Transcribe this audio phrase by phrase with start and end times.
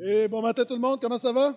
[0.00, 1.56] Et bon matin tout le monde, comment ça va?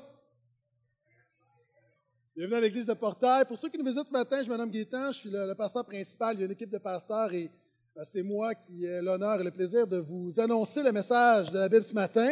[2.35, 3.45] Bienvenue à l'église de Portail.
[3.45, 5.83] Pour ceux qui nous visitent ce matin, je me nomme Gaétan, je suis le, pasteur
[5.83, 6.35] principal.
[6.35, 7.50] Il y a une équipe de pasteurs et
[7.95, 11.58] ben, c'est moi qui ai l'honneur et le plaisir de vous annoncer le message de
[11.58, 12.29] la Bible ce matin.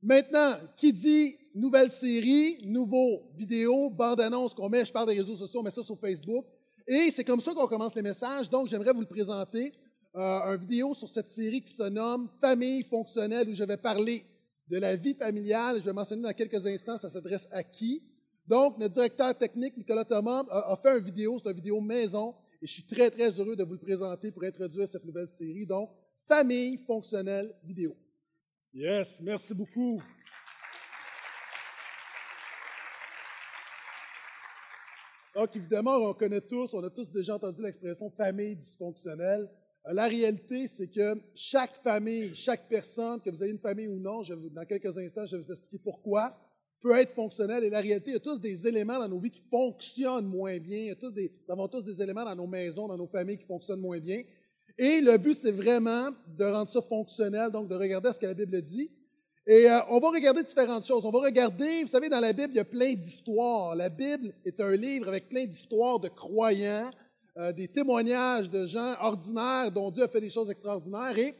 [0.00, 5.58] Maintenant, qui dit nouvelle série, nouveau vidéo, bande-annonce qu'on met, je parle des réseaux sociaux,
[5.58, 6.44] on met ça sur Facebook.
[6.86, 8.48] Et c'est comme ça qu'on commence les messages.
[8.48, 9.72] Donc, j'aimerais vous le présenter.
[10.14, 14.24] Euh, une vidéo sur cette série qui se nomme Famille fonctionnelle, où je vais parler
[14.68, 15.78] de la vie familiale.
[15.78, 18.02] Je vais mentionner dans quelques instants, ça s'adresse à qui.
[18.46, 22.66] Donc, notre directeur technique, Nicolas Thomas, a, fait une vidéo, c'est une vidéo maison, et
[22.66, 25.66] je suis très, très heureux de vous le présenter pour introduire cette nouvelle série.
[25.66, 25.90] Donc,
[26.26, 27.96] Famille fonctionnelle vidéo.
[28.74, 30.02] Yes, merci beaucoup.
[35.36, 39.48] Donc, évidemment, on connaît tous, on a tous déjà entendu l'expression famille dysfonctionnelle.
[39.86, 43.98] Euh, la réalité, c'est que chaque famille, chaque personne, que vous ayez une famille ou
[43.98, 46.36] non, dans quelques instants, je vais vous expliquer pourquoi,
[46.80, 47.64] peut être fonctionnelle.
[47.64, 50.58] Et la réalité, il y a tous des éléments dans nos vies qui fonctionnent moins
[50.58, 50.78] bien.
[50.78, 53.06] Il y a tous des, nous avons tous des éléments dans nos maisons, dans nos
[53.06, 54.22] familles qui fonctionnent moins bien.
[54.78, 58.34] Et le but, c'est vraiment de rendre ça fonctionnel, donc de regarder ce que la
[58.34, 58.90] Bible dit.
[59.46, 61.06] Et euh, on va regarder différentes choses.
[61.06, 63.76] On va regarder, vous savez, dans la Bible, il y a plein d'histoires.
[63.76, 66.90] La Bible est un livre avec plein d'histoires de croyants,
[67.36, 71.16] euh, des témoignages de gens ordinaires dont Dieu a fait des choses extraordinaires.
[71.18, 71.34] Et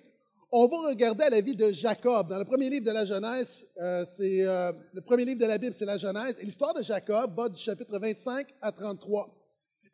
[0.52, 2.28] on va regarder la vie de Jacob.
[2.28, 5.74] Dans le premier livre de la Genèse, euh, c'est le premier livre de la Bible,
[5.74, 6.38] c'est la Genèse.
[6.40, 9.28] Et l'histoire de Jacob va du chapitre 25 à 33.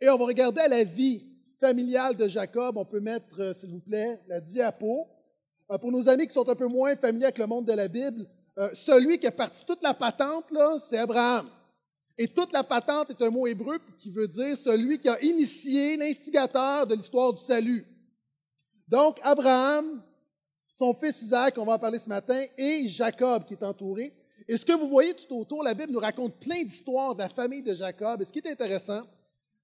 [0.00, 1.26] Et on va regarder la vie
[1.60, 2.76] familiale de Jacob.
[2.76, 5.08] On peut mettre, s'il vous plaît, la diapo.
[5.72, 7.88] Euh, pour nos amis qui sont un peu moins familiers avec le monde de la
[7.88, 8.26] Bible,
[8.58, 11.46] euh, celui qui a parti toute la patente, là, c'est Abraham.
[12.22, 15.96] Et toute la patente est un mot hébreu qui veut dire celui qui a initié,
[15.96, 17.84] l'instigateur de l'histoire du salut.
[18.86, 20.00] Donc, Abraham,
[20.70, 24.14] son fils Isaac, on va en parler ce matin, et Jacob qui est entouré.
[24.46, 27.28] Et ce que vous voyez tout autour, la Bible nous raconte plein d'histoires de la
[27.28, 28.22] famille de Jacob.
[28.22, 29.02] Et ce qui est intéressant,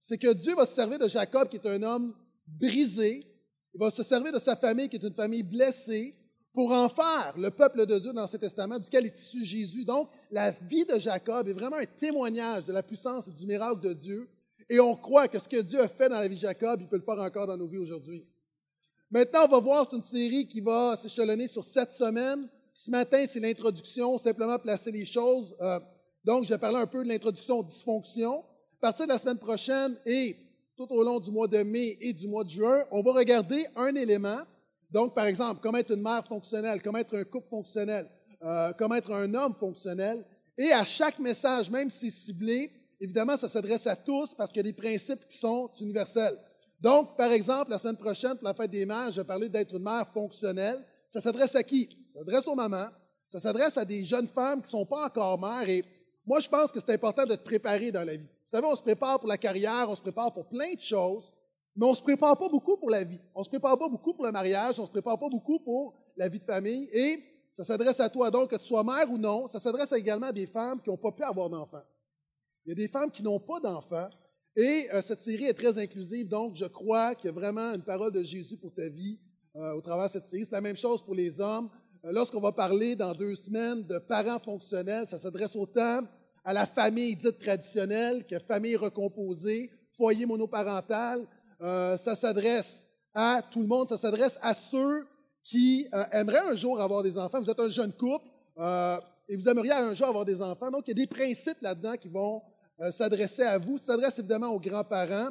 [0.01, 2.13] c'est que Dieu va se servir de Jacob, qui est un homme
[2.45, 3.25] brisé,
[3.73, 6.17] il va se servir de sa famille, qui est une famille blessée,
[6.59, 9.85] pour en faire le peuple de Dieu dans cet testament, duquel est issu Jésus.
[9.85, 13.81] Donc, la vie de Jacob est vraiment un témoignage de la puissance et du miracle
[13.81, 14.29] de Dieu.
[14.69, 16.89] Et on croit que ce que Dieu a fait dans la vie de Jacob, il
[16.89, 18.27] peut le faire encore dans nos vies aujourd'hui.
[19.09, 22.49] Maintenant, on va voir, c'est une série qui va s'échelonner sur sept semaines.
[22.75, 25.55] Ce matin, c'est l'introduction, simplement placer les choses.
[25.61, 25.79] Euh,
[26.25, 28.41] donc, je parler un peu de l'introduction aux dysfonctions.
[28.41, 30.35] À partir de la semaine prochaine et
[30.77, 33.65] tout au long du mois de mai et du mois de juin, on va regarder
[33.77, 34.41] un élément.
[34.91, 38.09] Donc, par exemple, comment être une mère fonctionnelle, comment être un couple fonctionnel,
[38.43, 40.25] euh, comment être un homme fonctionnel.
[40.57, 44.61] Et à chaque message, même si ciblé, évidemment, ça s'adresse à tous parce qu'il y
[44.61, 46.37] a des principes qui sont universels.
[46.81, 49.75] Donc, par exemple, la semaine prochaine, pour la fête des mères, je vais parler d'être
[49.75, 50.85] une mère fonctionnelle.
[51.09, 51.89] Ça s'adresse à qui?
[52.13, 52.89] Ça s'adresse aux mamans.
[53.29, 55.69] Ça s'adresse à des jeunes femmes qui ne sont pas encore mères.
[55.69, 55.85] Et
[56.25, 58.25] moi, je pense que c'est important de te préparer dans la vie.
[58.25, 61.33] Vous savez, on se prépare pour la carrière, on se prépare pour plein de choses,
[61.79, 63.21] mais on ne se prépare pas beaucoup pour la vie.
[63.37, 65.61] On ne se prépare pas beaucoup pour le mariage, on ne se prépare pas beaucoup
[65.61, 66.89] pour la vie de famille.
[66.93, 67.23] Et
[67.55, 69.47] ça s'adresse à toi donc, que tu sois mère ou non.
[69.47, 71.85] Ça s'adresse également à des femmes qui n'ont pas pu avoir d'enfants.
[72.67, 74.09] Il y a des femmes qui n'ont pas d'enfants.
[74.57, 77.85] Et euh, cette série est très inclusive, donc je crois qu'il y a vraiment une
[77.85, 79.21] parole de Jésus pour ta vie
[79.55, 80.45] euh, au travers de cette série.
[80.45, 81.71] C'est la même chose pour les hommes.
[82.05, 86.01] Euh, lorsqu'on va parler dans deux semaines de parents fonctionnels, ça s'adresse autant
[86.45, 91.25] à la famille dite traditionnelle, qui est famille recomposée, foyer monoparental.
[91.61, 95.07] Euh, ça s'adresse à tout le monde, ça s'adresse à ceux
[95.43, 97.41] qui euh, aimeraient un jour avoir des enfants.
[97.41, 98.27] Vous êtes un jeune couple
[98.59, 98.99] euh,
[99.29, 100.71] et vous aimeriez un jour avoir des enfants.
[100.71, 102.43] Donc, il y a des principes là-dedans qui vont
[102.91, 103.77] s'adresser à vous.
[103.77, 105.31] S'adresse évidemment aux grands-parents.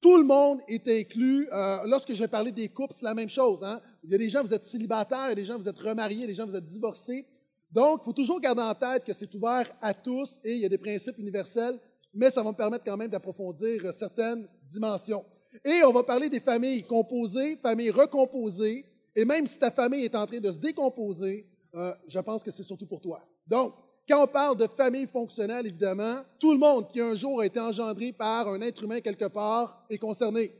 [0.00, 1.48] tout le monde est inclus.
[1.86, 3.64] lorsque je vais parler des couples, c'est la même chose.
[3.64, 3.80] Hein.
[4.04, 5.78] Il y a des gens, vous êtes célibataires, il y a des gens, vous êtes
[5.78, 7.26] remariés, des gens, vous êtes divorcés.
[7.72, 10.66] Donc, il faut toujours garder en tête que c'est ouvert à tous et il y
[10.66, 11.78] a des principes universels,
[12.12, 15.24] mais ça va me permettre quand même d'approfondir certaines dimensions.
[15.64, 18.84] Et on va parler des familles composées, familles recomposées,
[19.14, 22.50] et même si ta famille est en train de se décomposer, euh, je pense que
[22.50, 23.20] c'est surtout pour toi.
[23.46, 23.74] Donc,
[24.08, 27.60] quand on parle de famille fonctionnelle, évidemment, tout le monde qui un jour a été
[27.60, 30.52] engendré par un être humain quelque part est concerné.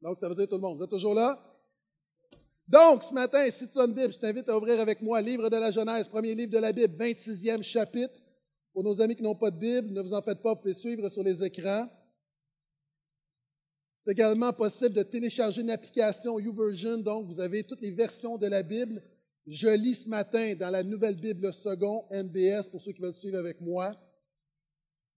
[0.00, 0.78] Donc, ça veut dire tout le monde.
[0.78, 1.38] Vous êtes toujours là?
[2.66, 5.50] Donc, ce matin, si tu as une Bible, je t'invite à ouvrir avec moi Livre
[5.50, 8.19] de la Genèse, premier livre de la Bible, 26e chapitre.
[8.72, 10.74] Pour nos amis qui n'ont pas de Bible, ne vous en faites pas, vous pouvez
[10.74, 11.88] suivre sur les écrans.
[14.04, 18.46] C'est également possible de télécharger une application YouVersion, donc vous avez toutes les versions de
[18.46, 19.02] la Bible.
[19.46, 23.38] Je lis ce matin dans la nouvelle Bible second, NBS, pour ceux qui veulent suivre
[23.38, 23.96] avec moi.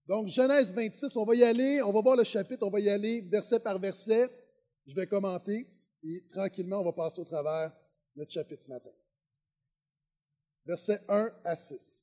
[0.08, 2.90] Donc, Genèse 26, on va y aller, on va voir le chapitre, on va y
[2.90, 4.30] aller verset par verset.
[4.86, 5.68] Je vais commenter.
[6.04, 7.72] Et tranquillement, on va passer au travers
[8.16, 8.90] notre chapitre ce matin.
[10.66, 12.03] versets 1 à 6.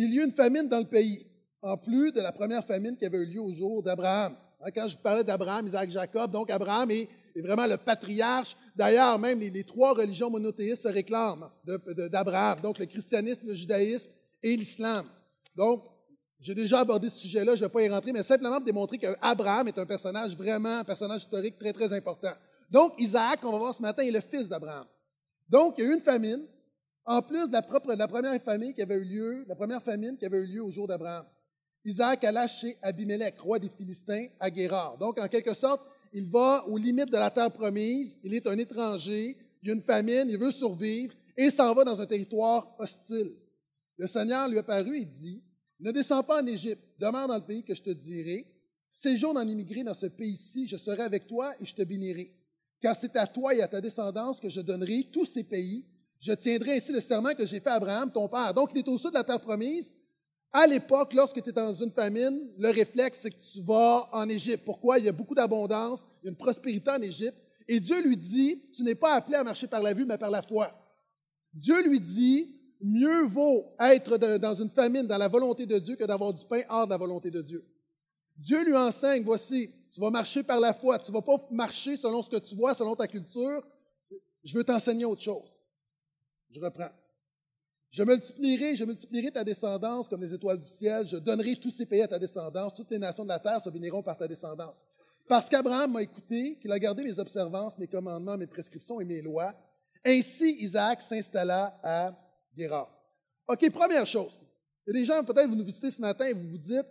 [0.00, 1.26] Il y eut une famine dans le pays,
[1.60, 4.36] en plus de la première famine qui avait eu lieu au jour d'Abraham.
[4.60, 7.08] Hein, quand je parlais d'Abraham, Isaac, Jacob, donc Abraham est,
[7.42, 8.56] vraiment le patriarche.
[8.76, 11.50] D'ailleurs, même les, trois religions monothéistes se réclament
[12.12, 14.08] d'Abraham, donc le christianisme, le judaïsme
[14.40, 15.04] et l'islam.
[15.56, 15.82] Donc,
[16.38, 18.98] j'ai déjà abordé ce sujet-là, je ne vais pas y rentrer, mais simplement pour démontrer
[18.98, 22.34] qu'Abraham est un personnage vraiment, un personnage historique très, très important.
[22.70, 24.86] Donc, Isaac, on va voir ce matin, est le fils d'Abraham.
[25.48, 26.46] Donc, il y a eu une famine,
[27.08, 27.62] en plus de la,
[28.06, 30.86] première famine qui avait eu lieu, la première famine qui avait eu lieu au jour
[30.86, 31.24] d'Abraham.
[31.86, 34.98] Isaac alla chez Abimelech, roi des Philistins, à Guérard.
[34.98, 35.80] Donc, en quelque sorte,
[36.12, 39.74] il va aux limites de la terre promise, il est un étranger, il y a
[39.74, 43.32] une famine, il veut survivre, et s'en va dans un territoire hostile.
[43.96, 45.42] Le Seigneur lui a paru et dit,
[45.80, 48.46] ne descends pas en Égypte, demeure dans le pays que je te dirai,
[48.90, 52.34] séjourne en immigré dans ce pays-ci, je serai avec toi et je te bénirai.
[52.82, 55.86] Car c'est à toi et à ta descendance que je donnerai tous ces pays.
[56.20, 58.52] Je tiendrai ainsi le serment que j'ai fait à Abraham, ton père.
[58.54, 59.94] Donc, il est au sud de la terre promise,
[60.52, 64.28] à l'époque, lorsque tu es dans une famine, le réflexe, c'est que tu vas en
[64.28, 64.64] Égypte.
[64.64, 64.98] Pourquoi?
[64.98, 67.36] Il y a beaucoup d'abondance, il y a une prospérité en Égypte.
[67.68, 70.30] Et Dieu lui dit, tu n'es pas appelé à marcher par la vue, mais par
[70.30, 70.72] la foi.
[71.52, 76.04] Dieu lui dit, mieux vaut être dans une famine dans la volonté de Dieu que
[76.04, 77.66] d'avoir du pain hors de la volonté de Dieu.
[78.38, 81.98] Dieu lui enseigne, voici, tu vas marcher par la foi, tu ne vas pas marcher
[81.98, 83.62] selon ce que tu vois, selon ta culture.
[84.44, 85.66] Je veux t'enseigner autre chose.
[86.50, 86.90] Je reprends.
[87.90, 91.06] Je multiplierai, je multiplierai ta descendance comme les étoiles du ciel.
[91.06, 92.74] Je donnerai tous ces pays à ta descendance.
[92.74, 94.84] Toutes les nations de la terre se béniront par ta descendance.
[95.26, 99.20] Parce qu'Abraham m'a écouté, qu'il a gardé mes observances, mes commandements, mes prescriptions et mes
[99.20, 99.54] lois.
[100.04, 102.14] Ainsi, Isaac s'installa à
[102.56, 102.90] Guérard.
[103.46, 104.44] OK, première chose.
[104.86, 106.86] Il y a des gens, peut-être, vous nous visitez ce matin et vous vous dites,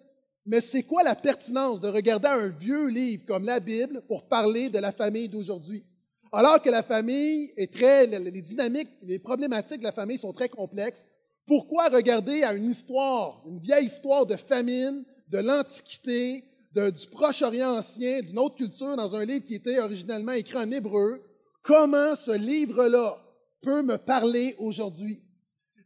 [0.45, 4.69] mais c'est quoi la pertinence de regarder un vieux livre comme la Bible pour parler
[4.69, 5.83] de la famille d'aujourd'hui?
[6.31, 10.49] Alors que la famille est très, les dynamiques, les problématiques de la famille sont très
[10.49, 11.05] complexes,
[11.45, 16.43] pourquoi regarder à une histoire, une vieille histoire de famine, de l'Antiquité,
[16.75, 21.23] du Proche-Orient ancien, d'une autre culture, dans un livre qui était originellement écrit en hébreu,
[21.63, 23.17] comment ce livre-là
[23.61, 25.23] peut me parler aujourd'hui?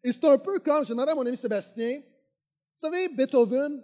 [0.03, 3.81] Et c'est un peu comme, j'ai demandé à mon ami Sébastien, vous savez, Beethoven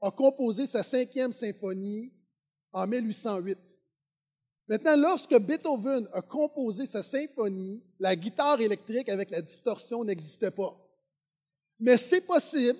[0.00, 2.12] a composé sa cinquième symphonie
[2.72, 3.58] en 1808.
[4.68, 10.76] Maintenant, lorsque Beethoven a composé sa symphonie, la guitare électrique avec la distorsion n'existait pas.
[11.80, 12.78] Mais c'est possible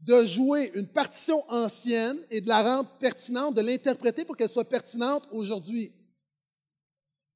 [0.00, 4.64] de jouer une partition ancienne et de la rendre pertinente, de l'interpréter pour qu'elle soit
[4.64, 5.92] pertinente aujourd'hui.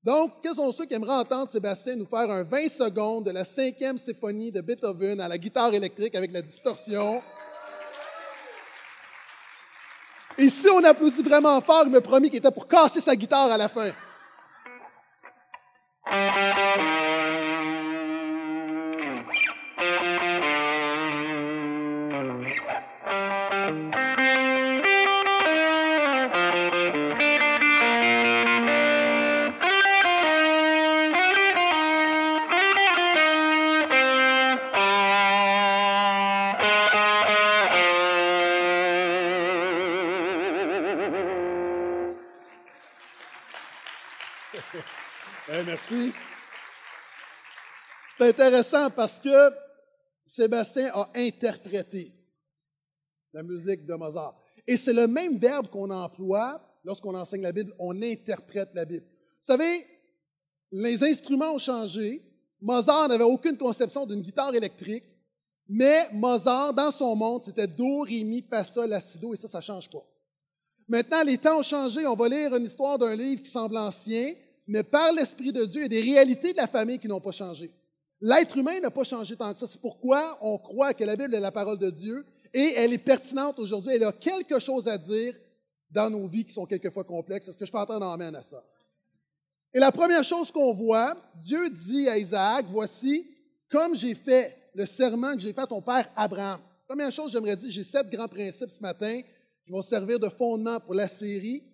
[0.03, 3.45] Donc, quels sont ceux qui aimeraient entendre Sébastien nous faire un 20 secondes de la
[3.45, 7.23] cinquième symphonie de Beethoven à la guitare électrique avec la distorsion?
[10.39, 13.51] Et si on applaudit vraiment fort, il me promis qu'il était pour casser sa guitare
[13.51, 13.91] à la fin.
[48.25, 49.51] C'est intéressant parce que
[50.25, 52.11] Sébastien a interprété
[53.35, 54.35] la musique de Mozart.
[54.67, 59.05] Et c'est le même verbe qu'on emploie lorsqu'on enseigne la Bible, on interprète la Bible.
[59.05, 59.85] Vous savez,
[60.73, 62.23] les instruments ont changé.
[62.63, 65.05] Mozart n'avait aucune conception d'une guitare électrique,
[65.69, 69.37] mais Mozart, dans son monde, c'était Do, Ré, Mi, Fa, Sol, La, Si, Do, et
[69.37, 70.03] ça, ça ne change pas.
[70.89, 72.07] Maintenant, les temps ont changé.
[72.07, 74.33] On va lire une histoire d'un livre qui semble ancien,
[74.67, 77.21] mais par l'Esprit de Dieu, il y a des réalités de la famille qui n'ont
[77.21, 77.71] pas changé.
[78.21, 79.67] L'être humain n'a pas changé tant que ça.
[79.67, 82.99] C'est pourquoi on croit que la Bible est la parole de Dieu et elle est
[82.99, 83.93] pertinente aujourd'hui.
[83.95, 85.35] Elle a quelque chose à dire
[85.91, 87.49] dans nos vies qui sont quelquefois complexes.
[87.49, 88.65] Est-ce que je peux entendre amène à ça?
[89.73, 93.29] Et la première chose qu'on voit, Dieu dit à Isaac, voici,
[93.69, 96.61] comme j'ai fait le serment que j'ai fait à ton père Abraham.
[96.87, 99.21] Première chose, j'aimerais dire, j'ai sept grands principes ce matin
[99.65, 101.65] qui vont servir de fondement pour la série.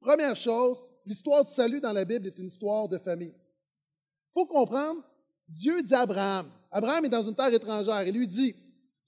[0.00, 3.34] Première chose, l'histoire du salut dans la Bible est une histoire de famille.
[3.34, 5.02] Il faut comprendre,
[5.48, 8.54] Dieu dit à Abraham, Abraham est dans une terre étrangère, il lui dit,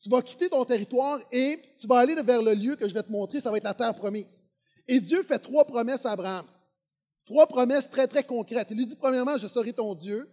[0.00, 3.02] tu vas quitter ton territoire et tu vas aller vers le lieu que je vais
[3.02, 4.42] te montrer, ça va être la terre promise.
[4.88, 6.46] Et Dieu fait trois promesses à Abraham.
[7.26, 8.68] Trois promesses très, très concrètes.
[8.70, 10.28] Il lui dit, premièrement, je serai ton Dieu.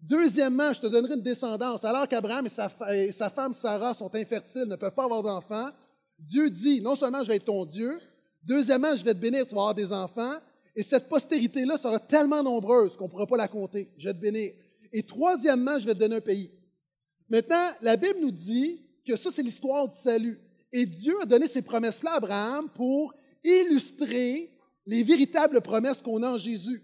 [0.00, 1.84] Deuxièmement, je te donnerai une descendance.
[1.84, 5.68] Alors qu'Abraham et sa, et sa femme Sarah sont infertiles, ne peuvent pas avoir d'enfants,
[6.18, 8.00] Dieu dit, non seulement je vais être ton Dieu,
[8.42, 10.34] deuxièmement, je vais te bénir, tu vas avoir des enfants,
[10.74, 13.92] et cette postérité-là sera tellement nombreuse qu'on ne pourra pas la compter.
[13.98, 14.52] Je vais te bénir.
[14.92, 16.50] Et troisièmement, je vais te donner un pays.
[17.28, 20.38] Maintenant, la Bible nous dit que ça, c'est l'histoire du salut.
[20.72, 24.50] Et Dieu a donné ces promesses-là à Abraham pour illustrer
[24.86, 26.82] les véritables promesses qu'on a en Jésus.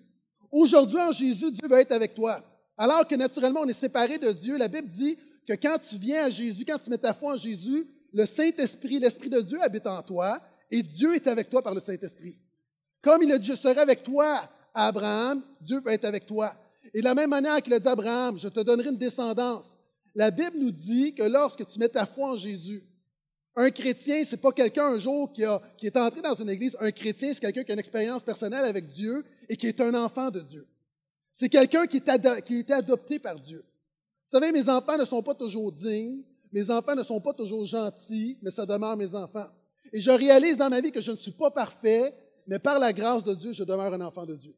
[0.50, 2.42] Aujourd'hui, en Jésus, Dieu va être avec toi.
[2.76, 6.26] Alors que naturellement, on est séparé de Dieu, la Bible dit que quand tu viens
[6.26, 9.86] à Jésus, quand tu mets ta foi en Jésus, le Saint-Esprit, l'Esprit de Dieu habite
[9.86, 12.38] en toi et Dieu est avec toi par le Saint-Esprit.
[13.02, 16.54] Comme il a dit, je serai avec toi, Abraham, Dieu va être avec toi.
[16.94, 19.76] Et de la même manière qu'il a dit Abraham, je te donnerai une descendance.
[20.14, 22.82] La Bible nous dit que lorsque tu mets ta foi en Jésus,
[23.56, 26.76] un chrétien, c'est pas quelqu'un un jour qui est entré dans une église.
[26.80, 29.94] Un chrétien, c'est quelqu'un qui a une expérience personnelle avec Dieu et qui est un
[29.94, 30.66] enfant de Dieu.
[31.32, 33.64] C'est quelqu'un qui, qui a été adopté par Dieu.
[34.30, 37.66] Vous savez, mes enfants ne sont pas toujours dignes, mes enfants ne sont pas toujours
[37.66, 39.48] gentils, mais ça demeure mes enfants.
[39.92, 42.14] Et je réalise dans ma vie que je ne suis pas parfait,
[42.46, 44.54] mais par la grâce de Dieu, je demeure un enfant de Dieu.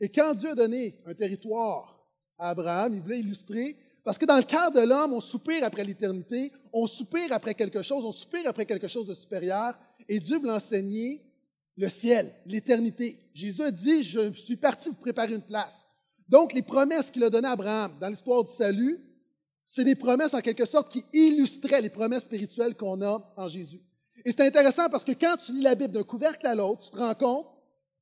[0.00, 1.98] Et quand Dieu a donné un territoire
[2.38, 5.84] à Abraham, il voulait illustrer, parce que dans le cœur de l'homme, on soupire après
[5.84, 9.74] l'éternité, on soupire après quelque chose, on soupire après quelque chose de supérieur,
[10.08, 11.22] et Dieu veut enseigner
[11.76, 13.18] le ciel, l'éternité.
[13.34, 15.86] Jésus a dit, je suis parti vous préparer une place.
[16.28, 19.00] Donc, les promesses qu'il a données à Abraham dans l'histoire du salut,
[19.64, 23.82] c'est des promesses en quelque sorte qui illustraient les promesses spirituelles qu'on a en Jésus.
[24.24, 26.90] Et c'est intéressant parce que quand tu lis la Bible d'un couvercle à l'autre, tu
[26.90, 27.46] te rends compte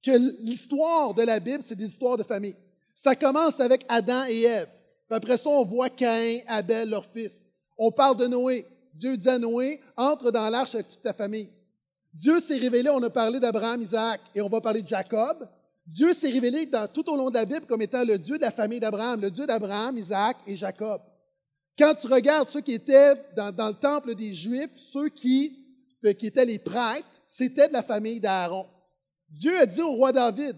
[0.06, 2.54] que l'histoire de la Bible, c'est des histoires de famille.
[2.94, 4.68] Ça commence avec Adam et Ève.
[5.08, 7.44] Puis après ça, on voit Caïn, Abel, leur fils.
[7.76, 8.64] On parle de Noé.
[8.94, 11.48] Dieu dit à Noé, entre dans l'arche avec toute ta famille.
[12.14, 15.46] Dieu s'est révélé, on a parlé d'Abraham, Isaac, et on va parler de Jacob.
[15.86, 18.42] Dieu s'est révélé dans, tout au long de la Bible comme étant le Dieu de
[18.42, 21.02] la famille d'Abraham, le Dieu d'Abraham, Isaac et Jacob.
[21.78, 25.58] Quand tu regardes ceux qui étaient dans, le temple des Juifs, ceux qui,
[26.04, 28.66] euh, qui étaient les prêtres, c'était de la famille d'Aaron.
[29.28, 30.56] Dieu a dit au roi David,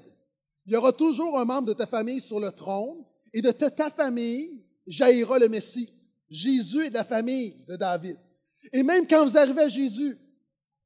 [0.66, 3.90] il y aura toujours un membre de ta famille sur le trône, et de ta
[3.90, 5.92] famille jaillira le Messie.
[6.30, 8.16] Jésus est de la famille de David.
[8.72, 10.18] Et même quand vous arrivez à Jésus,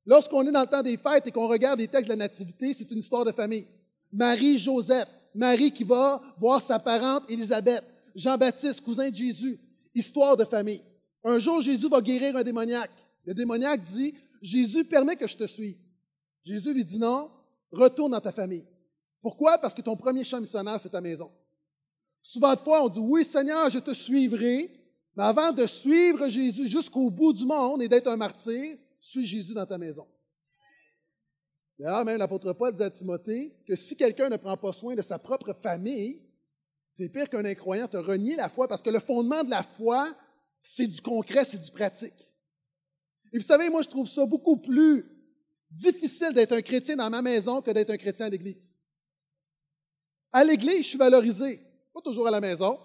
[0.07, 2.75] lorsqu'on est dans le temps des fêtes et qu'on regarde les textes de la Nativité,
[2.75, 3.67] c'est une histoire de famille.
[4.13, 7.85] Marie, Joseph, Marie qui va voir sa parente Élisabeth,
[8.15, 9.59] Jean-Baptiste, cousin de Jésus,
[9.95, 10.83] histoire de famille.
[11.25, 12.91] Un jour, Jésus va guérir un démoniaque.
[13.25, 15.77] Le démoniaque dit, Jésus permet que je te suive.
[16.45, 17.31] Jésus lui dit non,
[17.73, 18.65] retourne dans ta famille.
[19.21, 19.59] Pourquoi?
[19.59, 21.31] Parce que ton premier champ missionnaire, c'est ta maison.
[22.23, 24.71] Souvent de fois, on dit, oui Seigneur, je te suivrai,
[25.17, 29.55] mais avant de suivre Jésus jusqu'au bout du monde et d'être un martyr, suis Jésus
[29.55, 30.07] dans ta maison.
[31.79, 35.03] D'ailleurs, même l'apôtre Paul dit à Timothée que si quelqu'un ne prend pas soin de
[35.03, 36.23] sa propre famille,
[36.97, 40.13] c'est pire qu'un incroyant te renier la foi, parce que le fondement de la foi,
[40.61, 42.31] c'est du concret, c'est du pratique.
[43.33, 45.05] Et vous savez, moi, je trouve ça beaucoup plus
[45.73, 48.73] difficile d'être un chrétien dans ma maison que d'être un chrétien à l'église.
[50.33, 51.61] À l'église, je suis valorisé,
[51.93, 52.79] pas toujours à la maison.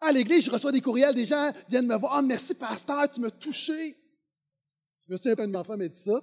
[0.00, 2.14] À l'église, je reçois des courriels, des gens viennent me voir.
[2.14, 3.96] Ah, merci, pasteur, tu m'as touché.
[5.06, 6.22] Je me souviens pas de enfant m'a dit ça.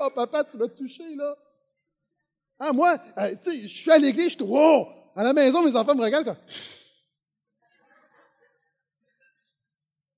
[0.00, 1.36] Oh, papa, tu m'as touché, là.
[2.58, 4.88] Ah, moi, euh, tu sais, je suis à l'église, je suis wow!
[5.16, 6.36] À la maison, mes enfants me regardent comme.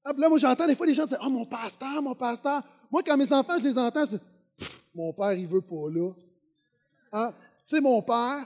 [0.05, 2.63] Ah, là, moi, j'entends des fois les gens dire Oh, mon pasteur, mon pasteur.
[2.93, 4.21] Moi, quand mes enfants, je les entends, c'est
[4.95, 6.11] Mon père, il veut pas là.
[7.11, 7.33] Hein?
[7.65, 8.45] Tu sais, mon père,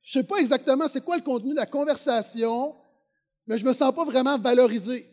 [0.00, 2.76] je sais pas exactement c'est quoi le contenu de la conversation,
[3.46, 5.08] mais je me sens pas vraiment valorisé.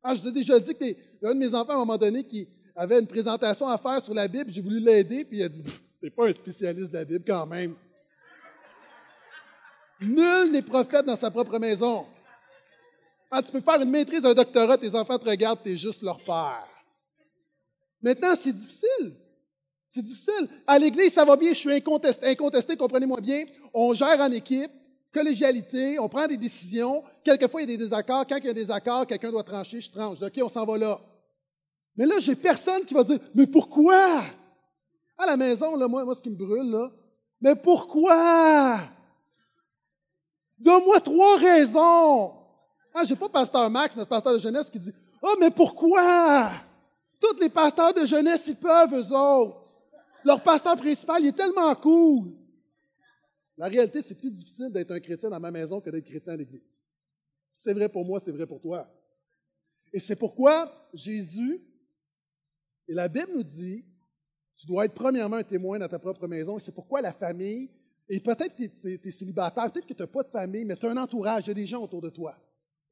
[0.00, 0.84] Ah, je vous ai déjà dit que
[1.26, 4.14] un de mes enfants, à un moment donné, qui avait une présentation à faire sur
[4.14, 5.62] la Bible, j'ai voulu l'aider, puis il a dit
[6.00, 7.74] T'es pas un spécialiste de la Bible quand même.
[10.00, 12.06] Nul n'est prophète dans sa propre maison.
[13.30, 16.22] Ah, tu peux faire une maîtrise, un doctorat, tes enfants te regardent, tu juste leur
[16.22, 16.68] père.
[18.04, 19.16] Maintenant, c'est difficile.
[19.88, 20.48] C'est difficile.
[20.66, 23.46] À l'Église, ça va bien, je suis incontesté, incontesté comprenez-moi bien.
[23.72, 24.70] On gère en équipe,
[25.10, 27.02] collégialité, on prend des décisions.
[27.24, 28.26] Quelquefois, il y a des désaccords.
[28.26, 30.20] Quand il y a des désaccords, quelqu'un doit trancher, je tranche.
[30.20, 31.00] OK, on s'en va là.
[31.96, 34.22] Mais là, j'ai personne qui va dire, mais pourquoi?
[35.16, 36.92] À la maison, là, moi, moi, ce qui me brûle, là,
[37.40, 38.80] mais pourquoi?
[40.58, 42.34] Donne-moi trois raisons.
[42.92, 44.92] Ah, j'ai pas pasteur Max, notre pasteur de jeunesse, qui dit,
[45.22, 46.50] oh, mais pourquoi?
[47.24, 49.64] Tous les pasteurs de jeunesse, ils peuvent, eux autres.
[50.24, 52.32] Leur pasteur principal, il est tellement cool.
[53.56, 56.36] La réalité, c'est plus difficile d'être un chrétien dans ma maison que d'être chrétien à
[56.36, 56.60] l'église.
[57.54, 58.86] C'est vrai pour moi, c'est vrai pour toi.
[59.92, 61.62] Et c'est pourquoi Jésus
[62.88, 63.86] et la Bible nous dit,
[64.56, 66.58] tu dois être premièrement un témoin dans ta propre maison.
[66.58, 67.70] Et c'est pourquoi la famille,
[68.08, 70.84] et peut-être que tu es, célibataire, peut-être que tu n'as pas de famille, mais tu
[70.84, 72.36] as un entourage, il y a des gens autour de toi.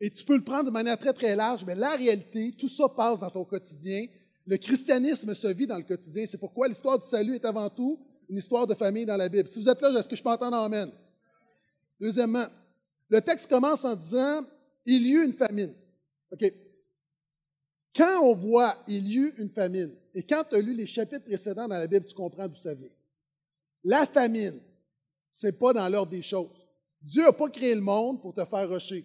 [0.00, 2.88] Et tu peux le prendre de manière très, très large, mais la réalité, tout ça
[2.88, 4.06] passe dans ton quotidien.
[4.46, 6.24] Le christianisme se vit dans le quotidien.
[6.26, 9.48] C'est pourquoi l'histoire du salut est avant tout une histoire de famille dans la Bible.
[9.48, 10.90] Si vous êtes là, est-ce que je peux entendre Amen?
[12.00, 12.46] Deuxièmement,
[13.08, 14.46] Le texte commence en disant
[14.86, 15.74] Il y eut une famine.
[16.32, 16.52] OK.
[17.94, 21.24] Quand on voit Il y eut une famine, et quand tu as lu les chapitres
[21.24, 22.88] précédents dans la Bible, tu comprends d'où ça vient.
[23.84, 24.58] La famine,
[25.30, 26.66] ce n'est pas dans l'ordre des choses.
[27.02, 29.04] Dieu n'a pas créé le monde pour te faire rocher.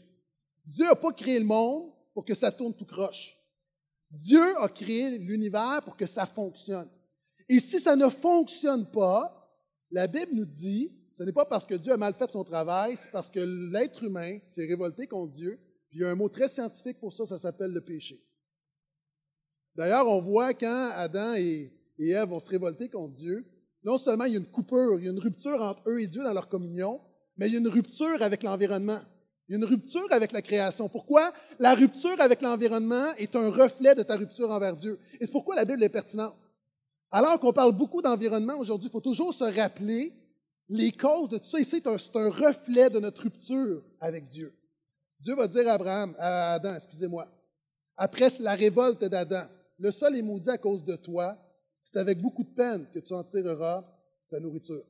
[0.65, 3.36] Dieu n'a pas créé le monde pour que ça tourne tout croche.
[4.11, 6.89] Dieu a créé l'univers pour que ça fonctionne.
[7.49, 9.33] Et si ça ne fonctionne pas,
[9.91, 12.95] la Bible nous dit, ce n'est pas parce que Dieu a mal fait son travail,
[12.97, 15.59] c'est parce que l'être humain s'est révolté contre Dieu.
[15.89, 18.23] Puis il y a un mot très scientifique pour ça, ça s'appelle le péché.
[19.75, 23.45] D'ailleurs, on voit quand Adam et, et Ève vont se révolter contre Dieu,
[23.83, 26.07] non seulement il y a une coupure, il y a une rupture entre eux et
[26.07, 26.99] Dieu dans leur communion,
[27.37, 28.99] mais il y a une rupture avec l'environnement.
[29.47, 30.89] Il y a une rupture avec la création.
[30.89, 31.31] Pourquoi?
[31.59, 34.99] La rupture avec l'environnement est un reflet de ta rupture envers Dieu.
[35.19, 36.35] Et c'est pourquoi la Bible est pertinente.
[37.11, 40.13] Alors qu'on parle beaucoup d'environnement aujourd'hui, il faut toujours se rappeler
[40.69, 41.59] les causes de tout ça.
[41.59, 44.53] Ici, c'est un, reflet de notre rupture avec Dieu.
[45.19, 47.27] Dieu va dire à Abraham, à Adam, excusez-moi,
[47.95, 49.45] après la révolte d'Adam,
[49.79, 51.37] le sol est maudit à cause de toi,
[51.83, 53.85] c'est avec beaucoup de peine que tu en tireras
[54.29, 54.83] ta nourriture.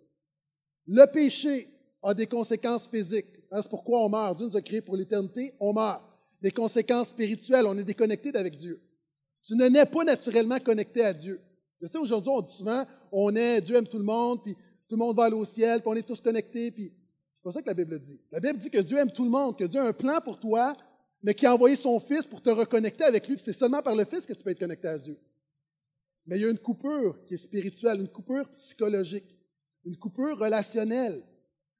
[0.88, 1.70] Le péché
[2.02, 3.37] a des conséquences physiques.
[3.51, 4.38] Hein, c'est pourquoi on meurt.
[4.38, 6.01] Dieu nous a créés pour l'éternité, on meurt.
[6.42, 8.80] Des conséquences spirituelles, on est déconnecté avec Dieu.
[9.42, 11.42] Tu ne nais pas naturellement connecté à Dieu.
[11.82, 14.96] Je sais, aujourd'hui, on dit souvent, on est, Dieu aime tout le monde, puis tout
[14.96, 16.92] le monde va aller au ciel, puis on est tous connectés, puis
[17.36, 18.20] c'est pas ça que la Bible dit.
[18.32, 20.39] La Bible dit que Dieu aime tout le monde, que Dieu a un plan pour
[20.39, 20.75] toi,
[21.22, 23.96] mais qui a envoyé son Fils pour te reconnecter avec lui, puis c'est seulement par
[23.96, 25.18] le Fils que tu peux être connecté à Dieu.
[26.25, 29.36] Mais il y a une coupure qui est spirituelle, une coupure psychologique,
[29.86, 31.24] une coupure relationnelle,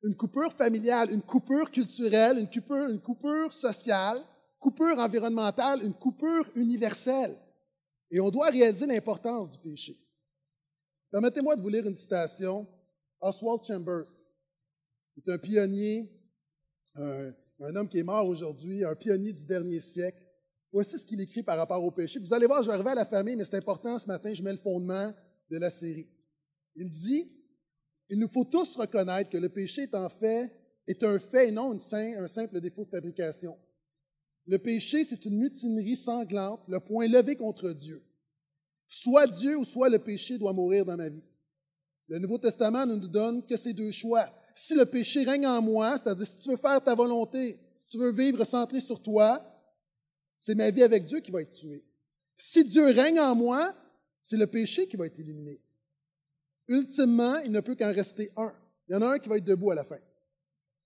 [0.04, 4.20] une coupure familiale, une coupure culturelle, une coupure, une coupure sociale,
[4.60, 7.36] coupure environnementale, une coupure universelle.
[8.12, 9.98] Et on doit réaliser l'importance du péché.
[11.12, 12.68] Permettez-moi de vous lire une citation.
[13.20, 14.12] Oswald Chambers
[15.18, 16.10] est un pionnier,
[16.96, 17.34] un,
[17.76, 20.24] homme qui est mort aujourd'hui, un pionnier du dernier siècle.
[20.72, 22.20] Voici ce qu'il écrit par rapport au péché.
[22.20, 24.52] Vous allez voir, je vais à la famille, mais c'est important ce matin, je mets
[24.52, 25.14] le fondement
[25.50, 26.08] de la série.
[26.76, 27.32] Il dit,
[28.10, 30.52] il nous faut tous reconnaître que le péché est en fait,
[30.88, 33.58] est un fait et non un simple défaut de fabrication.
[34.46, 38.02] Le péché, c'est une mutinerie sanglante, le point levé contre Dieu.
[38.88, 41.24] Soit Dieu ou soit le péché doit mourir dans ma vie.
[42.08, 44.30] Le Nouveau Testament ne nous donne que ces deux choix.
[44.56, 47.98] Si le péché règne en moi, c'est-à-dire si tu veux faire ta volonté, si tu
[47.98, 49.46] veux vivre centré sur toi,
[50.40, 51.84] c'est ma vie avec Dieu qui va être tuée.
[52.38, 53.76] Si Dieu règne en moi,
[54.22, 55.60] c'est le péché qui va être éliminé.
[56.68, 58.54] Ultimement, il ne peut qu'en rester un.
[58.88, 59.98] Il y en a un qui va être debout à la fin.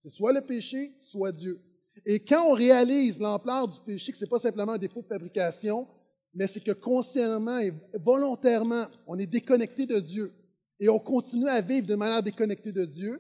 [0.02, 1.62] C'est soit le péché, soit Dieu.
[2.06, 5.08] Et quand on réalise l'ampleur du péché, que ce n'est pas simplement un défaut de
[5.08, 5.88] fabrication,
[6.34, 10.34] mais c'est que consciemment et volontairement, on est déconnecté de Dieu
[10.80, 13.20] et on continue à vivre de manière déconnectée de Dieu,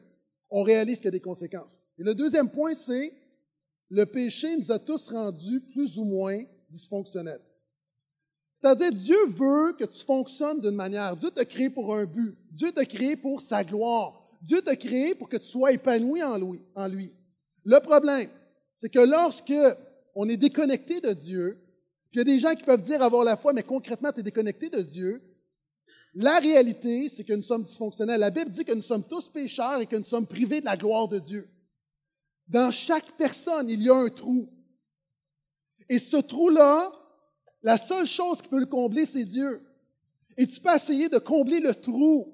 [0.50, 1.70] on réalise qu'il y a des conséquences.
[2.00, 3.14] Et le deuxième point, c'est
[3.90, 7.42] le péché nous a tous rendus plus ou moins dysfonctionnels.
[8.62, 11.18] C'est-à-dire, Dieu veut que tu fonctionnes d'une manière.
[11.18, 12.38] Dieu t'a créé pour un but.
[12.52, 14.22] Dieu t'a créé pour sa gloire.
[14.42, 17.12] Dieu t'a créé pour que tu sois épanoui en lui.
[17.64, 18.30] Le problème,
[18.78, 19.54] c'est que lorsque
[20.16, 21.60] on est déconnecté de Dieu,
[22.12, 24.20] puis il y a des gens qui peuvent dire avoir la foi, mais concrètement, tu
[24.20, 25.22] es déconnecté de Dieu,
[26.14, 28.20] la réalité, c'est que nous sommes dysfonctionnels.
[28.20, 30.76] La Bible dit que nous sommes tous pécheurs et que nous sommes privés de la
[30.76, 31.50] gloire de Dieu.
[32.48, 34.50] Dans chaque personne, il y a un trou.
[35.88, 36.92] Et ce trou-là,
[37.64, 39.62] la seule chose qui peut le combler, c'est Dieu.
[40.38, 42.34] Et tu peux essayer de combler le trou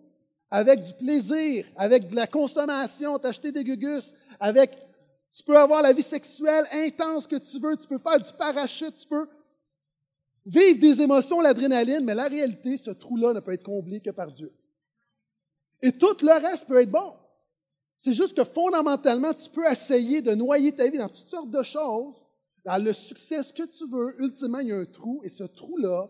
[0.50, 4.72] avec du plaisir, avec de la consommation, t'acheter des gugus, avec,
[5.34, 8.96] tu peux avoir la vie sexuelle intense que tu veux, tu peux faire du parachute,
[8.98, 9.28] tu peux
[10.46, 14.32] vivre des émotions, l'adrénaline, mais la réalité, ce trou-là ne peut être comblé que par
[14.32, 14.54] Dieu.
[15.82, 17.14] Et tout le reste peut être bon.
[18.00, 21.64] C'est juste que fondamentalement, tu peux essayer de noyer ta vie dans toutes sortes de
[21.64, 22.16] choses,
[22.78, 24.22] le succès, ce que tu veux.
[24.22, 26.10] Ultimement, il y a un trou, et ce trou-là,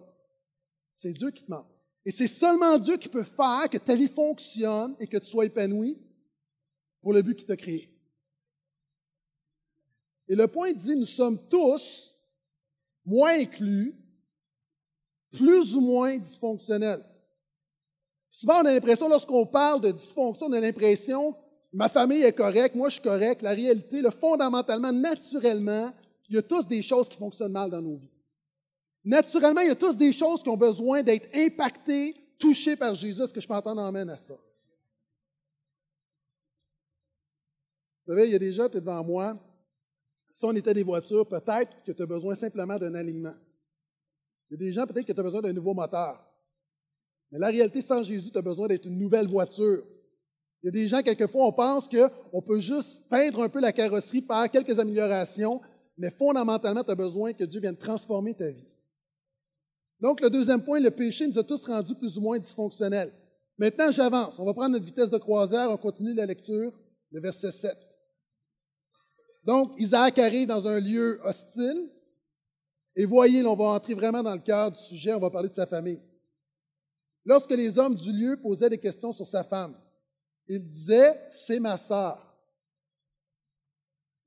[0.94, 1.70] c'est Dieu qui te manque.
[2.04, 5.46] Et c'est seulement Dieu qui peut faire que ta vie fonctionne et que tu sois
[5.46, 6.00] épanoui
[7.02, 7.94] pour le but qu'il t'a créé.
[10.28, 12.16] Et le point dit, nous sommes tous
[13.06, 13.96] moins inclus,
[15.32, 17.06] plus ou moins dysfonctionnels.
[18.30, 21.36] Souvent, on a l'impression, lorsqu'on parle de dysfonction, on a l'impression,
[21.72, 23.42] ma famille est correcte, moi je suis correct.
[23.42, 25.94] La réalité, le fondamentalement, naturellement,
[26.28, 28.12] il y a tous des choses qui fonctionnent mal dans nos vies.
[29.04, 33.22] Naturellement, il y a tous des choses qui ont besoin d'être impactées, touchées par Jésus.
[33.22, 34.34] Est-ce que je peux entendre amène à ça?
[38.06, 39.38] Vous savez, il y a des gens, tu es devant moi.
[40.30, 43.36] Si on était des voitures, peut-être que tu as besoin simplement d'un alignement.
[44.50, 46.24] Il y a des gens, peut-être que tu as besoin d'un nouveau moteur.
[47.32, 49.84] Mais la réalité, sans Jésus, tu as besoin d'être une nouvelle voiture.
[50.62, 53.72] Il y a des gens, quelquefois, on pense qu'on peut juste peindre un peu la
[53.72, 55.62] carrosserie par quelques améliorations,
[55.98, 58.68] mais fondamentalement, tu as besoin que Dieu vienne transformer ta vie.
[60.00, 63.12] Donc, le deuxième point, le péché nous a tous rendus plus ou moins dysfonctionnels.
[63.58, 64.38] Maintenant, j'avance.
[64.38, 66.72] On va prendre notre vitesse de croisière, on continue la lecture,
[67.12, 67.76] le verset 7.
[69.44, 71.90] Donc, Isaac arrive dans un lieu hostile.
[72.96, 75.54] Et voyez, on va entrer vraiment dans le cœur du sujet, on va parler de
[75.54, 76.02] sa famille.
[77.26, 79.76] Lorsque les hommes du lieu posaient des questions sur sa femme,
[80.48, 82.27] il disait, c'est ma sœur.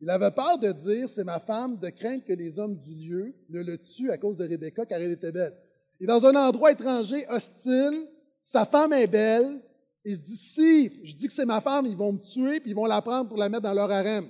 [0.01, 3.35] Il avait peur de dire, c'est ma femme, de craindre que les hommes du lieu
[3.51, 5.55] ne le tuent à cause de Rebecca, car elle était belle.
[6.01, 8.09] Et dans un endroit étranger, hostile,
[8.43, 9.61] sa femme est belle.
[10.03, 12.71] Il se dit, si je dis que c'est ma femme, ils vont me tuer, puis
[12.71, 14.27] ils vont la prendre pour la mettre dans leur harem.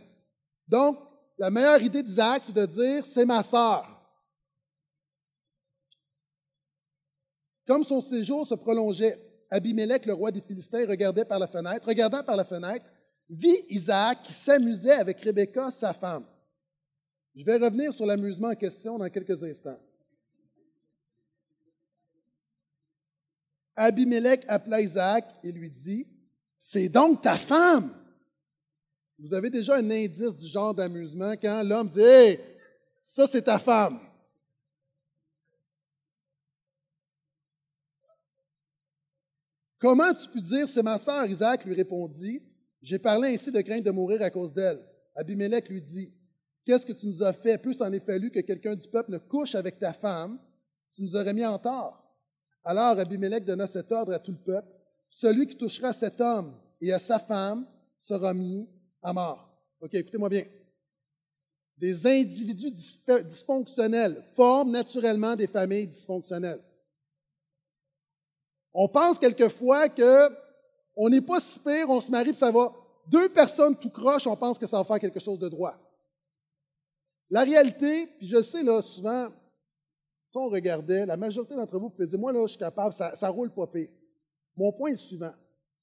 [0.67, 0.99] Donc,
[1.39, 3.87] la meilleure idée d'Isaac, c'est de dire, c'est ma sœur.
[7.67, 11.87] Comme son séjour se prolongeait, Abimelech, le roi des Philistins, regardait par la fenêtre.
[11.87, 12.85] Regardant par la fenêtre,
[13.31, 16.25] vit Isaac qui s'amusait avec Rebecca, sa femme.
[17.35, 19.79] Je vais revenir sur l'amusement en question dans quelques instants.
[23.77, 26.07] Abimelech appela Isaac et lui dit,
[26.59, 27.95] C'est donc ta femme.
[29.17, 32.41] Vous avez déjà un indice du genre d'amusement quand l'homme dit, Hé,
[33.05, 34.01] ça c'est ta femme.
[39.79, 42.43] Comment tu peux dire, c'est ma sœur, Isaac lui répondit,
[42.83, 44.81] j'ai parlé ainsi de crainte de mourir à cause d'elle.
[45.15, 46.15] Abimelech lui dit,
[46.65, 47.59] qu'est-ce que tu nous as fait?
[47.59, 50.39] Plus en est fallu que quelqu'un du peuple ne couche avec ta femme,
[50.93, 52.03] tu nous aurais mis en tort.
[52.65, 54.69] Alors Abimelech donna cet ordre à tout le peuple,
[55.09, 57.67] celui qui touchera cet homme et à sa femme
[57.99, 58.69] sera mis
[59.03, 59.51] à mort.
[59.81, 60.45] OK, écoutez-moi bien.
[61.77, 62.73] Des individus
[63.25, 66.63] dysfonctionnels forment naturellement des familles dysfonctionnelles.
[68.73, 70.29] On pense quelquefois que
[70.97, 72.73] on n'est pas si on se marie, puis ça va.
[73.07, 75.77] Deux personnes tout croche, on pense que ça va faire quelque chose de droit.
[77.31, 79.29] La réalité, puis je sais, là, souvent,
[80.31, 83.29] si on regardait, la majorité d'entre vous pouvez dire, moi, là, je suis capable, ça,
[83.29, 83.89] roule pas pire.
[84.57, 85.33] Mon point est suivant.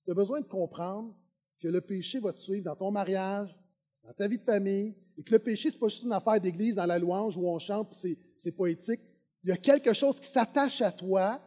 [0.06, 1.16] Tu as besoin de comprendre
[1.62, 3.56] que le péché va te suivre dans ton mariage,
[4.04, 6.76] dans ta vie de famille, et que le péché, c'est pas juste une affaire d'église
[6.76, 9.02] dans la louange où on chante, puis c'est poétique.
[9.44, 11.42] Il y a quelque chose qui s'attache à toi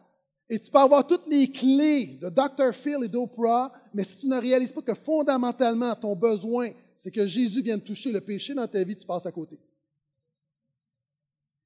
[0.52, 2.74] et tu peux avoir toutes les clés de Dr.
[2.74, 7.24] Phil et d'Oprah, mais si tu ne réalises pas que fondamentalement, ton besoin, c'est que
[7.24, 9.56] Jésus vienne toucher le péché dans ta vie, tu passes à côté.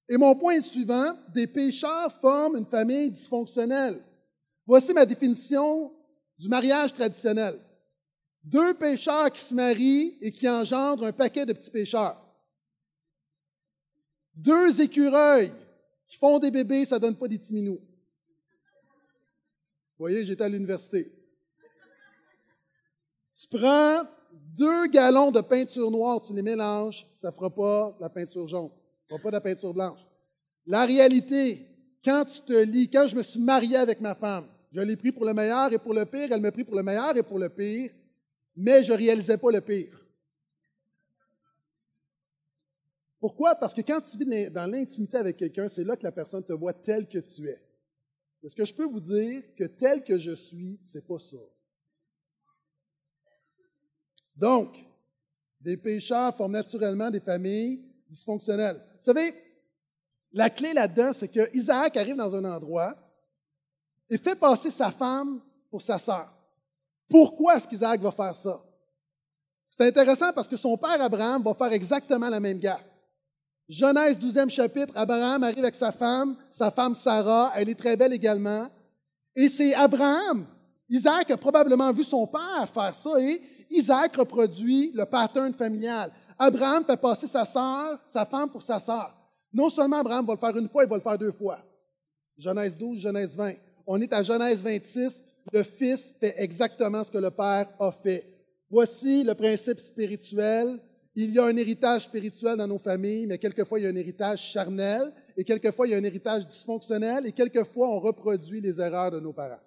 [0.06, 4.02] Et mon point est suivant, des pécheurs forment une famille dysfonctionnelle.
[4.66, 5.90] Voici ma définition
[6.38, 7.58] du mariage traditionnel.
[8.42, 12.20] Deux pécheurs qui se marient et qui engendrent un paquet de petits pécheurs.
[14.34, 15.52] Deux écureuils
[16.06, 17.38] qui font des bébés, ça ne donne pas des.
[17.38, 17.78] Vous
[20.04, 21.10] voyez, j'étais à l'université.
[23.40, 24.02] Tu prends
[24.56, 28.70] deux gallons de peinture noire, tu les mélanges, ça ne fera pas la peinture jaune,
[29.08, 30.00] ça ne fera pas de la peinture blanche.
[30.66, 31.66] La réalité,
[32.04, 35.10] quand tu te lis, quand je me suis marié avec ma femme, je l'ai pris
[35.10, 37.38] pour le meilleur et pour le pire, elle m'a pris pour le meilleur et pour
[37.38, 37.90] le pire,
[38.56, 40.00] mais je ne réalisais pas le pire.
[43.20, 43.54] Pourquoi?
[43.54, 46.52] Parce que quand tu vis dans l'intimité avec quelqu'un, c'est là que la personne te
[46.52, 47.60] voit tel que tu es.
[48.44, 51.38] Est-ce que je peux vous dire que tel que je suis, c'est pas ça?
[54.36, 54.76] Donc,
[55.60, 58.76] des pécheurs forment naturellement des familles dysfonctionnelles.
[58.76, 59.34] Vous savez,
[60.32, 62.94] la clé là-dedans, c'est que Isaac arrive dans un endroit
[64.10, 66.30] et fait passer sa femme pour sa sœur.
[67.08, 68.62] Pourquoi est-ce qu'Isaac va faire ça?
[69.70, 72.93] C'est intéressant parce que son père Abraham va faire exactement la même gaffe.
[73.68, 78.12] Genèse 12e chapitre, Abraham arrive avec sa femme, sa femme Sarah, elle est très belle
[78.12, 78.68] également.
[79.34, 80.46] Et c'est Abraham,
[80.88, 86.12] Isaac a probablement vu son père faire ça et Isaac reproduit le pattern familial.
[86.38, 89.14] Abraham fait passer sa sœur, sa femme pour sa sœur.
[89.52, 91.58] Non seulement Abraham va le faire une fois, il va le faire deux fois.
[92.36, 93.54] Genèse 12, Genèse 20.
[93.86, 95.24] On est à Genèse 26.
[95.52, 98.26] Le fils fait exactement ce que le père a fait.
[98.70, 100.80] Voici le principe spirituel
[101.16, 103.96] il y a un héritage spirituel dans nos familles, mais quelquefois il y a un
[103.96, 108.80] héritage charnel, et quelquefois il y a un héritage dysfonctionnel, et quelquefois on reproduit les
[108.80, 109.60] erreurs de nos parents.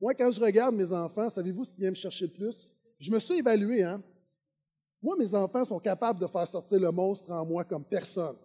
[0.00, 2.76] Moi, quand je regarde mes enfants, savez-vous ce qui vient me chercher le plus?
[2.98, 4.02] Je me suis évalué, hein?
[5.02, 8.36] Moi, mes enfants sont capables de faire sortir le monstre en moi comme personne.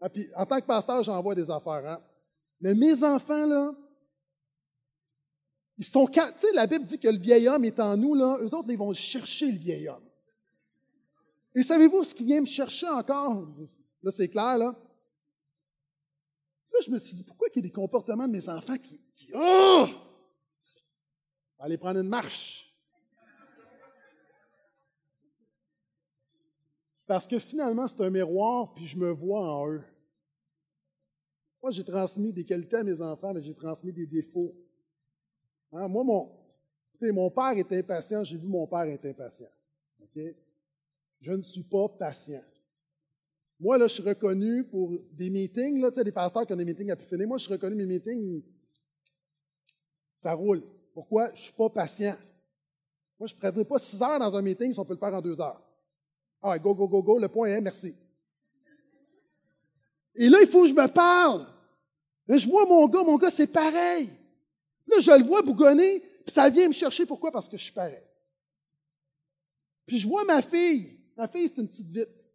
[0.00, 2.00] Ah, puis, en tant que pasteur, j'envoie des affaires, hein?
[2.60, 3.74] Mais mes enfants, là,
[5.80, 8.36] ils sont, tu sais, la Bible dit que le vieil homme est en nous, là.
[8.42, 10.04] Eux autres, ils vont chercher le vieil homme.
[11.54, 13.48] Et savez-vous ce qui vient me chercher encore?
[14.02, 14.78] Là, c'est clair, là.
[16.70, 19.00] Là, je me suis dit, pourquoi il y a des comportements de mes enfants qui.
[19.32, 19.86] oh!
[21.58, 22.76] aller prendre une marche.
[27.06, 29.82] Parce que finalement, c'est un miroir, puis je me vois en eux.
[31.62, 34.54] Moi, j'ai transmis des qualités à mes enfants, mais j'ai transmis des défauts.
[35.72, 36.30] Hein, moi, mon,
[37.00, 39.48] mon père est impatient, j'ai vu mon père être impatient.
[41.20, 42.42] Je ne suis pas patient.
[43.58, 46.90] Moi, là, je suis reconnu pour des meetings, là, des pasteurs qui ont des meetings
[46.90, 47.28] à pu finir.
[47.28, 48.42] Moi, je suis reconnu, mes meetings,
[50.18, 50.62] ça roule.
[50.94, 51.26] Pourquoi?
[51.34, 52.16] Je ne suis pas patient.
[53.18, 55.12] Moi, je ne prendrai pas six heures dans un meeting si on peut le faire
[55.12, 55.60] en deux heures.
[56.42, 57.94] Ah, go, go, go, go, le point est merci.
[60.14, 61.46] Et là, il faut que je me parle.
[62.26, 64.10] Mais je vois mon gars, mon gars, c'est pareil.
[64.90, 67.06] Là, je le vois bougonner, puis ça vient me chercher.
[67.06, 67.30] Pourquoi?
[67.30, 68.02] Parce que je suis pareil.
[69.86, 70.98] Puis je vois ma fille.
[71.16, 72.26] Ma fille, c'est une petite vite.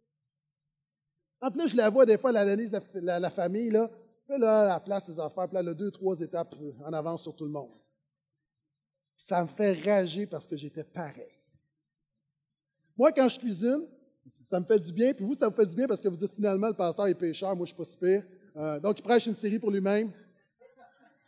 [1.40, 3.90] En plus, je la vois des fois, elle analyse la, la, famille, là.
[4.26, 7.22] Puis là, elle place ses affaires, puis là, elle a deux, trois étapes en avance
[7.22, 7.70] sur tout le monde.
[9.16, 11.32] Ça me fait rager parce que j'étais pareil.
[12.96, 13.86] Moi, quand je cuisine,
[14.46, 16.16] ça me fait du bien, puis vous, ça vous fait du bien parce que vous
[16.16, 18.22] dites finalement, le pasteur est pécheur, moi, je suis pas si.
[18.56, 20.10] Euh, donc, il prêche une série pour lui-même.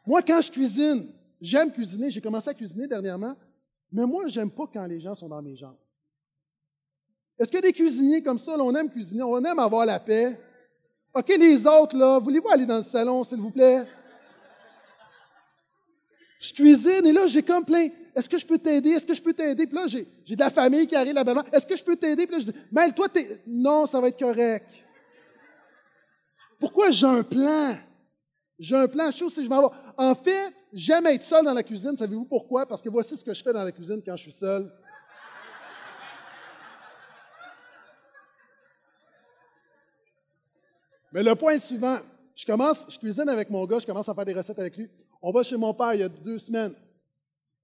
[0.07, 1.09] Moi, quand je cuisine,
[1.41, 3.37] j'aime cuisiner, j'ai commencé à cuisiner dernièrement,
[3.91, 5.79] mais moi, j'aime pas quand les gens sont dans mes jambes.
[7.39, 10.39] Est-ce que des cuisiniers comme ça, on aime cuisiner, on aime avoir la paix?
[11.15, 13.85] OK, les autres, là, voulez-vous aller dans le salon, s'il vous plaît?
[16.41, 17.89] Je cuisine et là, j'ai comme plein.
[18.15, 18.91] Est-ce que je peux t'aider?
[18.91, 19.67] Est-ce que je peux t'aider?
[19.67, 21.45] Puis là, j'ai, de la famille qui arrive là-bas.
[21.53, 22.27] Est-ce que je peux t'aider?
[22.27, 23.41] Puis là, je dis, mais toi, t'es.
[23.47, 24.67] Non, ça va être correct.
[26.61, 27.77] Pourquoi j'ai un plan?
[28.59, 29.75] J'ai un plan chaud si je m'en vais.
[29.97, 31.97] En fait, j'aime être seul dans la cuisine.
[31.97, 32.67] Savez-vous pourquoi?
[32.67, 34.71] Parce que voici ce que je fais dans la cuisine quand je suis seul.
[41.13, 41.99] Mais le point suivant,
[42.35, 44.89] je commence, je cuisine avec mon gars, je commence à faire des recettes avec lui.
[45.23, 46.75] On va chez mon père il y a deux semaines.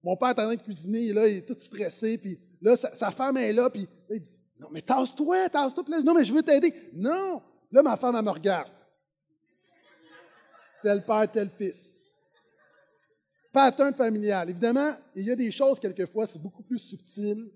[0.02, 3.10] Mon père est en train de cuisiner, là, il est tout stressé, puis là, sa,
[3.10, 5.84] femme est là, puis il dit Non, mais tasse-toi, tasse-toi.
[6.02, 6.74] Non, mais je veux t'aider.
[6.92, 7.42] Non.
[7.70, 8.70] Là, ma femme, elle me regarde.
[10.82, 12.00] Tel père, tel fils.
[13.54, 14.50] Pattern familial.
[14.50, 17.50] Évidemment, il y a des choses, quelquefois, c'est beaucoup plus subtil.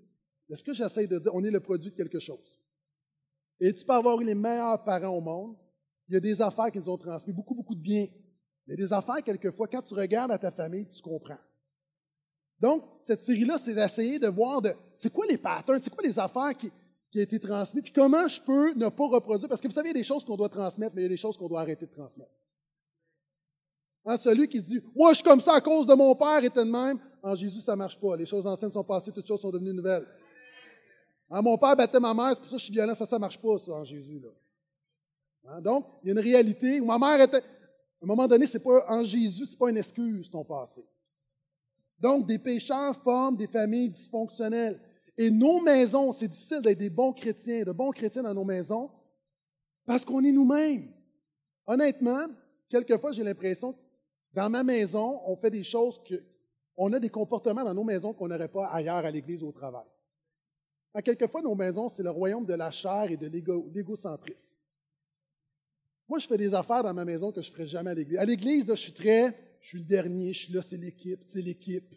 [0.47, 2.57] Mais ce que j'essaie de dire, on est le produit de quelque chose.
[3.59, 5.57] Et tu peux avoir les meilleurs parents au monde.
[6.07, 8.07] Il y a des affaires qui nous ont transmis beaucoup, beaucoup de bien.
[8.65, 11.37] Mais des affaires, quelquefois, quand tu regardes à ta famille, tu comprends.
[12.61, 16.17] Donc, cette série-là, c'est d'essayer de voir de c'est quoi les patterns, c'est quoi les
[16.17, 16.71] affaires qui,
[17.11, 19.49] qui ont été transmises, puis comment je peux ne pas reproduire?
[19.49, 21.07] Parce que vous savez, il y a des choses qu'on doit transmettre, mais il y
[21.07, 22.31] a des choses qu'on doit arrêter de transmettre.
[24.09, 26.65] Hein, celui qui dit Moi, je suis comme ça à cause de mon père était
[26.65, 28.17] de même, en Jésus, ça ne marche pas.
[28.17, 30.07] Les choses anciennes sont passées, toutes choses sont devenues nouvelles.
[31.29, 33.17] Hein, mon père battait ma mère, c'est pour ça que je suis violent, ça, ça
[33.17, 34.19] ne marche pas, ça, en Jésus.
[35.47, 37.37] Hein, donc, il y a une réalité où ma mère était.
[37.37, 40.83] À un moment donné, c'est pas en Jésus, c'est pas une excuse ton passé.
[41.99, 44.81] Donc, des pécheurs forment des familles dysfonctionnelles.
[45.15, 48.89] Et nos maisons, c'est difficile d'être des bons chrétiens, de bons chrétiens dans nos maisons,
[49.85, 50.91] parce qu'on est nous-mêmes.
[51.67, 52.25] Honnêtement,
[52.69, 53.75] quelquefois, j'ai l'impression
[54.33, 56.23] dans ma maison, on fait des choses que,
[56.77, 59.51] on a des comportements dans nos maisons qu'on n'aurait pas ailleurs à l'église ou au
[59.51, 59.87] travail.
[61.03, 64.57] quelquefois, nos maisons, c'est le royaume de la chair et de l'égocentrisme.
[66.07, 68.17] Moi, je fais des affaires dans ma maison que je ne ferais jamais à l'église.
[68.17, 71.41] À l'église, je suis très, je suis le dernier, je suis là, c'est l'équipe, c'est
[71.41, 71.93] l'équipe.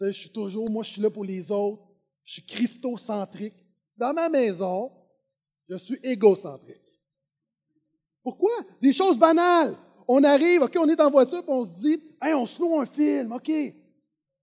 [0.00, 1.82] Je suis toujours, moi, je suis là pour les autres.
[2.24, 3.54] Je suis christocentrique.
[3.96, 4.90] Dans ma maison,
[5.68, 6.80] je suis égocentrique.
[8.22, 8.52] Pourquoi?
[8.80, 9.76] Des choses banales.
[10.08, 13.32] On arrive, OK, on est en voiture, on se dit, on se loue un film,
[13.32, 13.50] OK.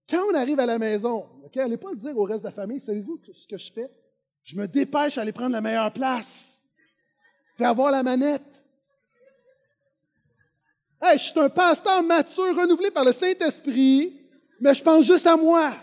[0.10, 2.52] Quand on arrive à la maison, OK, allez pas le dire au reste de la
[2.52, 3.92] famille, savez-vous ce que je fais?
[4.44, 6.64] Je me dépêche à aller prendre la meilleure place
[7.56, 8.64] puis avoir la manette.
[11.02, 14.18] Hey, je suis un pasteur mature, renouvelé par le Saint-Esprit,
[14.60, 15.74] mais je pense juste à moi.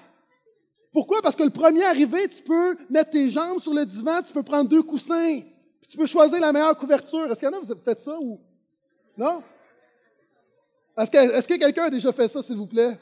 [0.92, 1.20] Pourquoi?
[1.20, 4.42] Parce que le premier arrivé, tu peux mettre tes jambes sur le divan, tu peux
[4.42, 5.40] prendre deux coussins,
[5.80, 7.26] puis tu peux choisir la meilleure couverture.
[7.26, 8.40] Est-ce qu'il y en a, vous avez fait ça ou?
[9.16, 9.42] Non?
[10.98, 12.98] Est-ce que, quelqu'un a déjà fait ça, s'il vous plaît?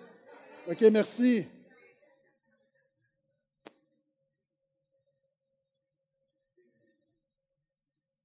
[0.69, 1.47] OK, merci.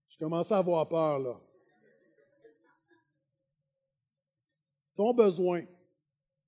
[0.10, 1.39] Je commençais à avoir peur, là.
[4.95, 5.63] Ton besoin,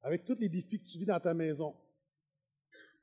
[0.01, 1.75] avec tous les défis que tu vis dans ta maison,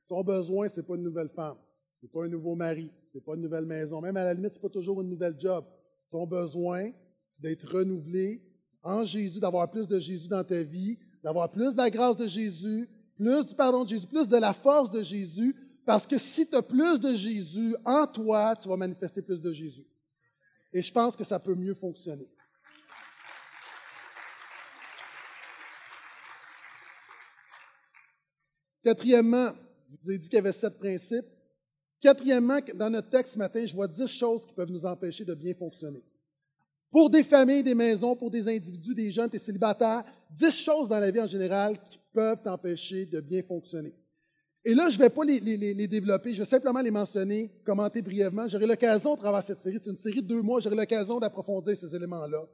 [0.08, 1.58] ton besoin, ce n'est pas une nouvelle femme,
[2.00, 4.00] ce n'est pas un nouveau mari, ce n'est pas une nouvelle maison.
[4.00, 5.64] Même à la limite, ce n'est pas toujours une nouvelle job.
[6.10, 6.90] Ton besoin,
[7.30, 8.42] c'est d'être renouvelé
[8.88, 12.26] en Jésus, d'avoir plus de Jésus dans ta vie, d'avoir plus de la grâce de
[12.26, 16.46] Jésus, plus du pardon de Jésus, plus de la force de Jésus, parce que si
[16.46, 19.86] tu as plus de Jésus en toi, tu vas manifester plus de Jésus.
[20.72, 22.28] Et je pense que ça peut mieux fonctionner.
[28.82, 29.52] Quatrièmement,
[29.90, 31.26] je vous ai dit qu'il y avait sept principes.
[32.00, 35.34] Quatrièmement, dans notre texte ce matin, je vois dix choses qui peuvent nous empêcher de
[35.34, 36.02] bien fonctionner.
[36.90, 40.98] Pour des familles, des maisons, pour des individus, des jeunes, des célibataires, dix choses dans
[40.98, 43.94] la vie en général qui peuvent t'empêcher de bien fonctionner.
[44.64, 48.48] Et là, je ne vais pas les, développer, je vais simplement les mentionner, commenter brièvement.
[48.48, 51.76] J'aurai l'occasion, à travers cette série, c'est une série de deux mois, j'aurai l'occasion d'approfondir
[51.76, 52.44] ces éléments-là.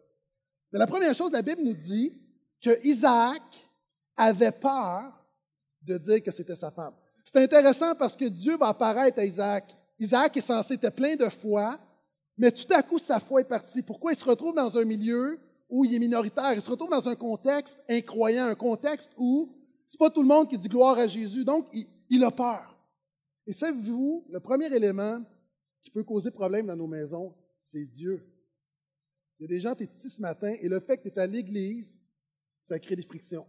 [0.73, 2.13] Mais la première chose, la Bible nous dit
[2.61, 3.43] que Isaac
[4.17, 5.13] avait peur
[5.83, 6.95] de dire que c'était sa femme.
[7.25, 9.75] C'est intéressant parce que Dieu va apparaître à Isaac.
[9.99, 11.79] Isaac est censé être plein de foi,
[12.37, 13.83] mais tout à coup, sa foi est partie.
[13.83, 16.53] Pourquoi il se retrouve dans un milieu où il est minoritaire?
[16.53, 19.53] Il se retrouve dans un contexte incroyant, un contexte où
[19.87, 21.45] c'est pas tout le monde qui dit gloire à Jésus.
[21.45, 21.69] Donc,
[22.09, 22.77] il, a peur.
[23.47, 25.23] Et savez-vous, le premier élément
[25.83, 28.27] qui peut causer problème dans nos maisons, c'est Dieu.
[29.39, 31.15] Il y a des gens, tu es ici ce matin, et le fait que tu
[31.15, 31.99] es à l'église,
[32.65, 33.47] ça crée des frictions.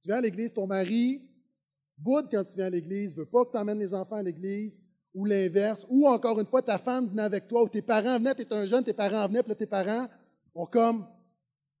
[0.00, 1.22] Tu viens à l'église, ton mari
[1.96, 4.80] boude quand tu viens à l'église, veut pas que tu emmènes les enfants à l'église,
[5.18, 8.36] ou l'inverse, ou encore une fois, ta femme venait avec toi, ou tes parents venaient,
[8.36, 10.06] tu es un jeune, tes parents venaient, puis là, tes parents
[10.54, 11.04] ont comme,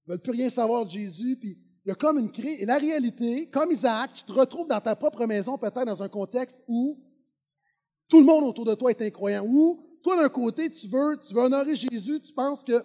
[0.08, 2.60] veulent plus rien savoir de Jésus, puis il y a comme une crise.
[2.60, 6.08] Et la réalité, comme Isaac, tu te retrouves dans ta propre maison, peut-être dans un
[6.08, 6.98] contexte où
[8.08, 11.32] tout le monde autour de toi est incroyant, où toi, d'un côté, tu veux, tu
[11.32, 12.84] veux honorer Jésus, tu penses que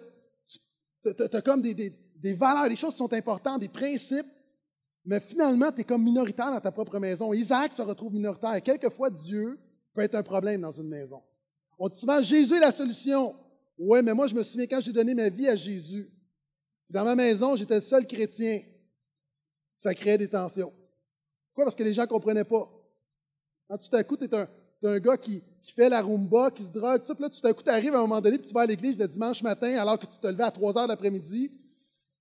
[1.02, 4.30] tu as comme des, des, valeurs, des choses qui sont importantes, des principes,
[5.04, 7.32] mais finalement, tu es comme minoritaire dans ta propre maison.
[7.32, 8.54] Isaac se retrouve minoritaire.
[8.54, 9.58] Et quelquefois, Dieu
[9.94, 11.22] peut être un problème dans une maison.
[11.78, 13.34] On dit souvent, Jésus est la solution.
[13.78, 16.10] Oui, mais moi, je me souviens quand j'ai donné ma vie à Jésus.
[16.90, 18.60] Dans ma maison, j'étais le seul chrétien
[19.84, 20.72] ça créait des tensions.
[21.48, 21.64] Pourquoi?
[21.64, 22.70] Parce que les gens ne comprenaient pas.
[23.68, 25.42] Quand tout à coup, tu es un, gars qui,
[25.74, 28.02] fait la rumba, qui se drogue, tout, là, tout à coup, tu arrives à un
[28.02, 30.42] moment donné, puis tu vas à l'église le dimanche matin, alors que tu te levais
[30.42, 31.52] à 3 heures l'après-midi,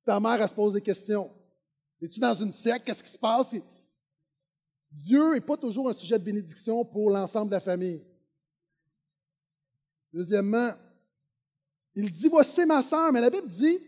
[0.05, 1.29] ta mère, elle se pose des questions.
[2.01, 2.85] Es-tu dans une secte?
[2.85, 3.55] Qu'est-ce qui se passe?
[4.93, 8.03] Dieu n'est pas toujours un sujet de bénédiction pour l'ensemble de la famille.
[10.13, 10.71] Deuxièmement,
[11.95, 13.79] il dit, voici ma sœur, mais la Bible dit,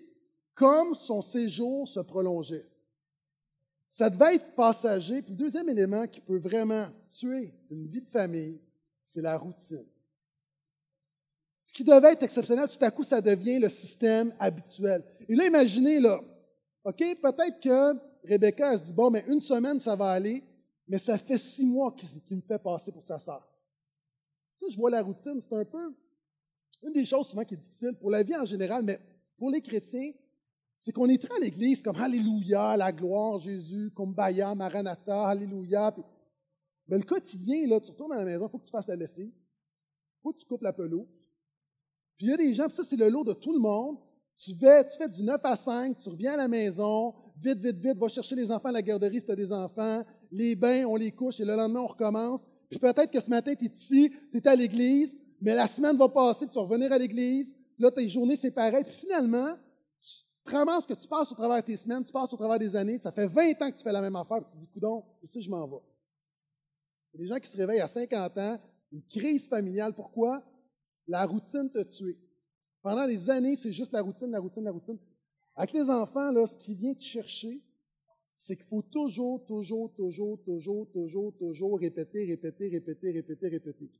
[0.55, 2.65] comme son séjour se prolongeait.
[3.91, 5.21] Ça devait être passager.
[5.21, 8.59] Puis le deuxième élément qui peut vraiment tuer une vie de famille,
[9.03, 9.85] c'est la routine.
[11.67, 15.03] Ce qui devait être exceptionnel, tout à coup, ça devient le système habituel.
[15.27, 16.21] Et là, imaginez, là,
[16.83, 17.93] OK, peut-être que
[18.27, 20.43] Rebecca, se dit, bon, mais une semaine, ça va aller,
[20.87, 23.47] mais ça fait six mois qu'il me fait passer pour sa sœur.
[24.57, 25.93] Ça, je vois la routine, c'est un peu
[26.83, 28.99] une des choses souvent qui est difficile pour la vie en général, mais
[29.37, 30.11] pour les chrétiens,
[30.79, 35.93] c'est qu'on est très à l'église comme Alléluia, la gloire, Jésus, Kumbaya, Maranatha, Alléluia.
[36.87, 38.95] Mais le quotidien, là, tu retournes à la maison, il faut que tu fasses la
[38.95, 39.31] lessive.
[39.31, 41.07] Il faut que tu coupes la pelouse.
[42.17, 43.97] Puis il y a des gens, puis ça, c'est le lot de tout le monde.
[44.37, 47.77] Tu fais, tu fais du 9 à 5, tu reviens à la maison, vite, vite,
[47.77, 50.03] vite, va chercher les enfants à la garderie si tu as des enfants.
[50.31, 52.47] Les bains, on les couche et le lendemain, on recommence.
[52.69, 55.97] Puis peut-être que ce matin, tu es ici, tu es à l'église, mais la semaine
[55.97, 57.55] va passer, puis tu vas revenir à l'église.
[57.77, 58.83] Là, tes journées, c'est pareil.
[58.83, 59.55] Puis finalement,
[60.45, 62.75] tu ce que tu passes au travers de tes semaines, tu passes au travers des
[62.75, 64.67] années, ça fait 20 ans que tu fais la même affaire, puis tu te dis,
[64.67, 65.81] coudon, ici, je m'en vais?
[67.13, 68.59] Il y a des gens qui se réveillent à 50 ans,
[68.91, 69.93] une crise familiale.
[69.93, 70.43] Pourquoi?
[71.07, 72.17] La routine t'a tué.
[72.81, 74.99] Pendant des années, c'est juste la routine, la routine, la routine.
[75.55, 77.61] Avec les enfants, là, ce qui vient te chercher,
[78.35, 83.91] c'est qu'il faut toujours, toujours, toujours, toujours, toujours, toujours répéter, répéter, répéter, répéter, répéter.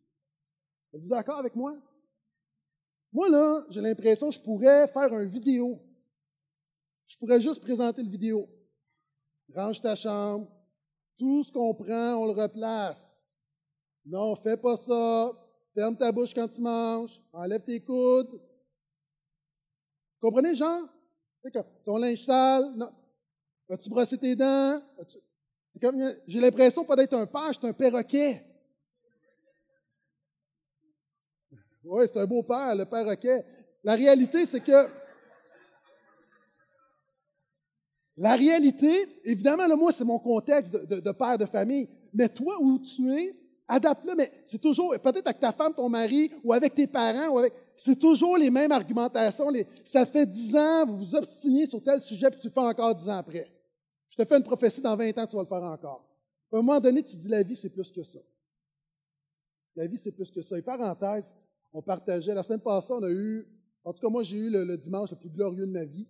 [0.93, 1.77] Êtes-vous d'accord avec moi?
[3.13, 5.79] Moi, là, j'ai l'impression que je pourrais faire une vidéo
[7.07, 8.49] je pourrais juste présenter le vidéo.
[9.53, 10.51] Range ta chambre.
[11.17, 13.37] Tout ce qu'on prend, on le replace.
[14.05, 15.31] Non, fais pas ça.
[15.73, 17.21] Ferme ta bouche quand tu manges.
[17.31, 18.41] Enlève tes coudes.
[20.19, 20.55] Comprenez,
[21.53, 21.65] Jean?
[21.85, 22.73] ton linge sale.
[22.75, 22.89] Non.
[23.69, 24.81] As-tu brossé tes dents?
[26.27, 28.41] j'ai l'impression pas d'être un père, c'est un perroquet.
[31.83, 33.45] Oui, c'est un beau père, le perroquet.
[33.83, 34.89] La réalité, c'est que
[38.17, 42.79] La réalité, évidemment, là, moi, c'est mon contexte de, père de famille, mais toi, où
[42.79, 43.35] tu es,
[43.67, 47.39] adapte-le, mais c'est toujours, peut-être avec ta femme, ton mari, ou avec tes parents, ou
[47.39, 49.49] avec, c'est toujours les mêmes argumentations.
[49.49, 52.59] Les, ça fait dix ans, vous vous obstinez sur tel sujet, puis tu le fais
[52.59, 53.47] encore dix ans après.
[54.09, 56.05] Je te fais une prophétie, dans 20 ans, tu vas le faire encore.
[56.51, 58.19] À un moment donné, tu dis, la vie, c'est plus que ça.
[59.75, 60.57] La vie, c'est plus que ça.
[60.57, 61.35] Et parenthèse,
[61.73, 63.45] on partageait, la semaine passée, on a eu,
[63.83, 66.07] en tout cas, moi, j'ai eu le dimanche le plus glorieux de ma vie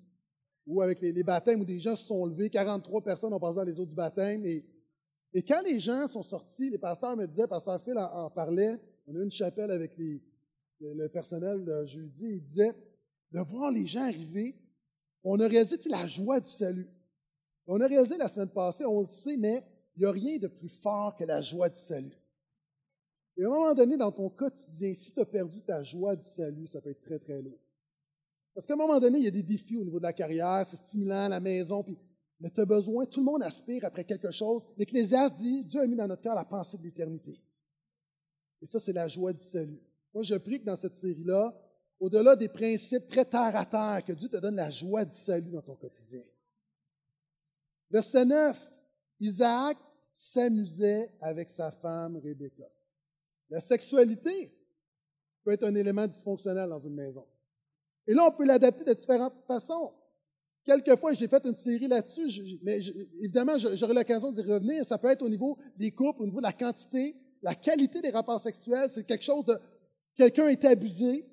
[0.67, 3.63] ou avec les, baptêmes où des gens se sont levés, 43 personnes ont passé dans
[3.63, 4.45] les eaux du baptême.
[4.45, 4.65] Et,
[5.35, 9.13] et quand les gens sont sortis, les pasteurs me disaient, pasteur Phil en, parlait, on
[9.17, 12.73] a eu une chapelle avec le, personnel de jeudi, il disait,
[13.33, 14.55] de voir les gens arriver,
[15.25, 16.89] on a réalisé la joie du salut.
[17.67, 19.61] On a réalisé la semaine passée, on le sait, mais
[19.97, 22.17] il n'y a rien de plus fort que la joie du salut.
[23.35, 26.29] Et à un moment donné, dans ton quotidien, si tu as perdu ta joie du
[26.29, 27.59] salut, ça peut être très, très lourd.
[28.53, 30.65] Parce qu'à un moment donné, il y a des défis au niveau de la carrière,
[30.65, 31.97] c'est stimulant, la maison, puis,
[32.39, 34.63] mais tu as besoin, tout le monde aspire après quelque chose.
[34.77, 37.39] L'Ecclésiaste dit, Dieu a mis dans notre cœur la pensée de l'éternité.
[38.61, 39.81] Et ça, c'est la joie du salut.
[40.13, 41.53] Moi, je prie que dans cette série-là,
[41.99, 45.51] au-delà des principes très terre à terre, que Dieu te donne la joie du salut
[45.51, 46.23] dans ton quotidien.
[47.89, 48.71] Verset 9,
[49.19, 49.77] Isaac
[50.13, 52.65] s'amusait avec sa femme Rebecca.
[53.49, 54.51] La sexualité
[55.43, 57.25] peut être un élément dysfonctionnel dans une maison.
[58.07, 59.93] Et là, on peut l'adapter de différentes façons.
[60.65, 62.79] Quelquefois, j'ai fait une série là-dessus, mais
[63.19, 64.83] évidemment, j'aurai l'occasion d'y revenir.
[64.83, 68.09] Ça peut être au niveau des couples, au niveau de la quantité, la qualité des
[68.09, 68.89] rapports sexuels.
[68.89, 69.55] C'est quelque chose de...
[70.15, 71.23] Quelqu'un est abusé,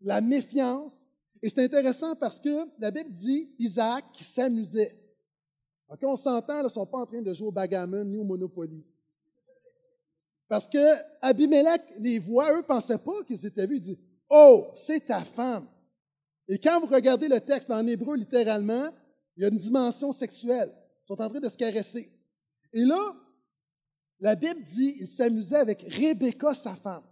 [0.00, 0.94] la méfiance.
[1.40, 4.98] Et c'est intéressant parce que la Bible dit Isaac qui s'amusait.
[6.02, 8.84] on s'entend, ils ne sont pas en train de jouer au bagamon ni au Monopoly.
[10.48, 10.78] Parce que
[11.20, 13.76] Abimelech les voit, eux ne pensaient pas qu'ils étaient vus.
[13.76, 15.68] Il dit Oh, c'est ta femme.
[16.52, 18.90] Et quand vous regardez le texte en hébreu littéralement,
[19.36, 20.70] il y a une dimension sexuelle.
[21.02, 22.12] Ils sont en train de se caresser.
[22.74, 23.00] Et là,
[24.20, 27.04] la Bible dit il s'amusait avec Rebecca, sa femme.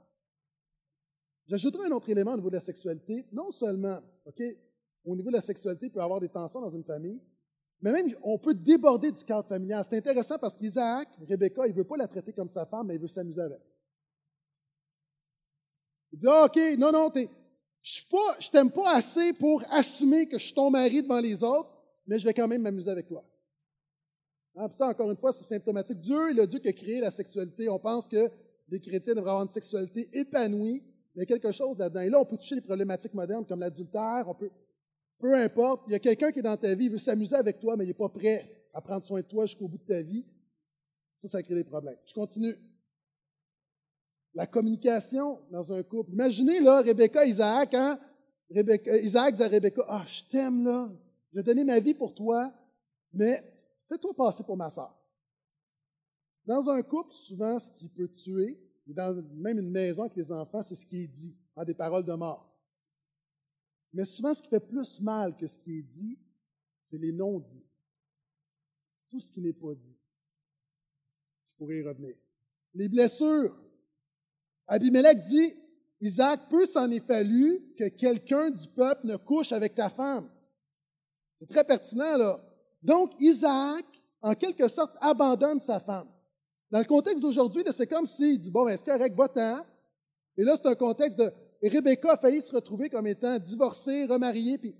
[1.47, 3.25] J'ajouterai un autre élément au niveau de la sexualité.
[3.33, 4.43] Non seulement, OK,
[5.07, 7.23] au niveau de la sexualité, il peut y avoir des tensions dans une famille,
[7.81, 9.83] mais même, on peut déborder du cadre familial.
[9.89, 12.97] C'est intéressant parce qu'Isaac, Rebecca, il ne veut pas la traiter comme sa femme, mais
[12.97, 13.63] il veut s'amuser avec.
[16.13, 17.11] Il dit, ah, OK, non, non,
[17.83, 21.71] je ne t'aime pas assez pour assumer que je suis ton mari devant les autres,
[22.07, 23.25] mais je vais quand même m'amuser avec toi.
[24.57, 26.01] Hein, ça, encore une fois, c'est symptomatique.
[26.01, 27.69] Dieu est le Dieu qui a créé la sexualité.
[27.69, 28.31] On pense que
[28.69, 30.83] les chrétiens devraient avoir une sexualité épanouie,
[31.15, 32.11] mais quelque chose là-dedans.
[32.11, 34.51] Là, on peut toucher les problématiques modernes comme l'adultère, on peut
[35.21, 37.61] peu importe, il y a quelqu'un qui est dans ta vie, il veut s'amuser avec
[37.61, 40.01] toi, mais il n'est pas prêt à prendre soin de toi jusqu'au bout de ta
[40.01, 40.25] vie.
[41.17, 41.99] Ça, ça crée des problèmes.
[42.07, 42.55] Je continue.
[44.35, 46.13] La communication dans un couple.
[46.13, 47.99] Imaginez, là, Rebecca, Isaac, hein?
[48.49, 50.91] Rebecca, Isaac dit à Rebecca, ah, je t'aime, là.
[51.31, 52.53] Je vais donner ma vie pour toi,
[53.13, 53.43] mais
[53.89, 54.97] fais-toi passer pour ma soeur.
[56.45, 60.63] Dans un couple, souvent, ce qui peut tuer, dans même une maison avec les enfants,
[60.63, 62.51] c'est ce qui est dit, en des paroles de mort.
[63.93, 66.19] Mais souvent, ce qui fait plus mal que ce qui est dit,
[66.85, 67.67] c'est les non-dits.
[69.11, 69.97] Tout ce qui n'est pas dit.
[71.49, 72.17] Je pourrais y revenir.
[72.75, 73.57] Les blessures.
[74.71, 75.53] Abimelech dit,
[76.01, 80.31] Isaac, peu s'en est fallu que quelqu'un du peuple ne couche avec ta femme.
[81.39, 82.41] C'est très pertinent, là.
[82.81, 83.85] Donc, Isaac,
[84.23, 86.09] en quelque sorte, abandonne sa femme.
[86.71, 89.65] Dans le contexte d'aujourd'hui, c'est comme s'il dit, bon, ben, c'est correct, va-t'en.
[90.37, 94.57] Et là, c'est un contexte de, Rebecca a failli se retrouver comme étant divorcée, remariée.
[94.57, 94.75] Puis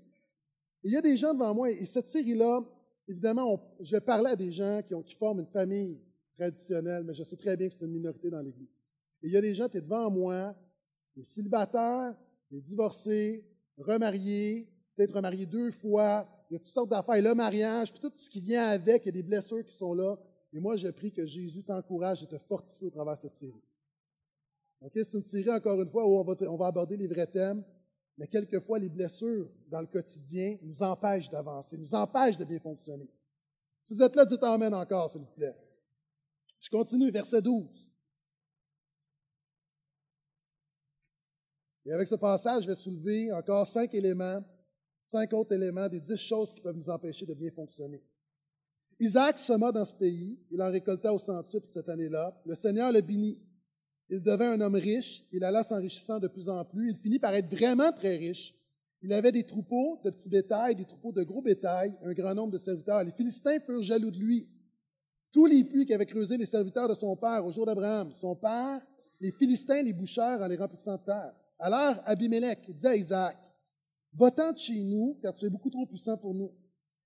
[0.83, 2.61] il y a des gens devant moi, et cette série-là,
[3.09, 5.99] évidemment, je vais parler à des gens qui forment une famille
[6.37, 8.69] traditionnelle, mais je sais très bien que c'est une minorité dans l'Église.
[9.23, 10.55] Et il y a des gens, qui sont devant moi,
[11.15, 12.15] des célibataires,
[12.49, 13.45] des divorcés,
[13.77, 18.11] remariés, peut-être remariés deux fois, il y a toutes sortes d'affaires, le mariage, puis tout
[18.13, 20.17] ce qui vient avec, il y a des blessures qui sont là.
[20.53, 23.63] Et moi, je prie que Jésus t'encourage et te fortifie au travers de cette série.
[24.93, 27.63] C'est une série, encore une fois, où on va, on va aborder les vrais thèmes,
[28.17, 33.09] mais quelquefois, les blessures dans le quotidien nous empêchent d'avancer, nous empêchent de bien fonctionner.
[33.83, 35.55] Si vous êtes là, dites Amen encore, s'il vous plaît.
[36.59, 37.90] Je continue, verset 12.
[41.85, 44.43] Et avec ce passage, je vais soulever encore cinq éléments,
[45.03, 48.03] cinq autres éléments des dix choses qui peuvent nous empêcher de bien fonctionner.
[48.99, 52.39] Isaac sema dans ce pays, il en récolta au centuple cette année-là.
[52.45, 53.39] Le Seigneur le bénit.
[54.09, 57.33] Il devint un homme riche, il alla s'enrichissant de plus en plus, il finit par
[57.33, 58.53] être vraiment très riche.
[59.01, 62.51] Il avait des troupeaux de petits bétails, des troupeaux de gros bétail, un grand nombre
[62.51, 63.03] de serviteurs.
[63.03, 64.47] Les Philistins furent jaloux de lui.
[65.31, 68.81] Tous les puits qu'avaient creusés les serviteurs de son père au jour d'Abraham, son père,
[69.19, 71.33] les Philistins les bouchèrent en les remplissant de terre.
[71.61, 73.37] Alors Abimelech dit à Isaac,
[74.13, 76.51] Va-t'en chez nous, car tu es beaucoup trop puissant pour nous.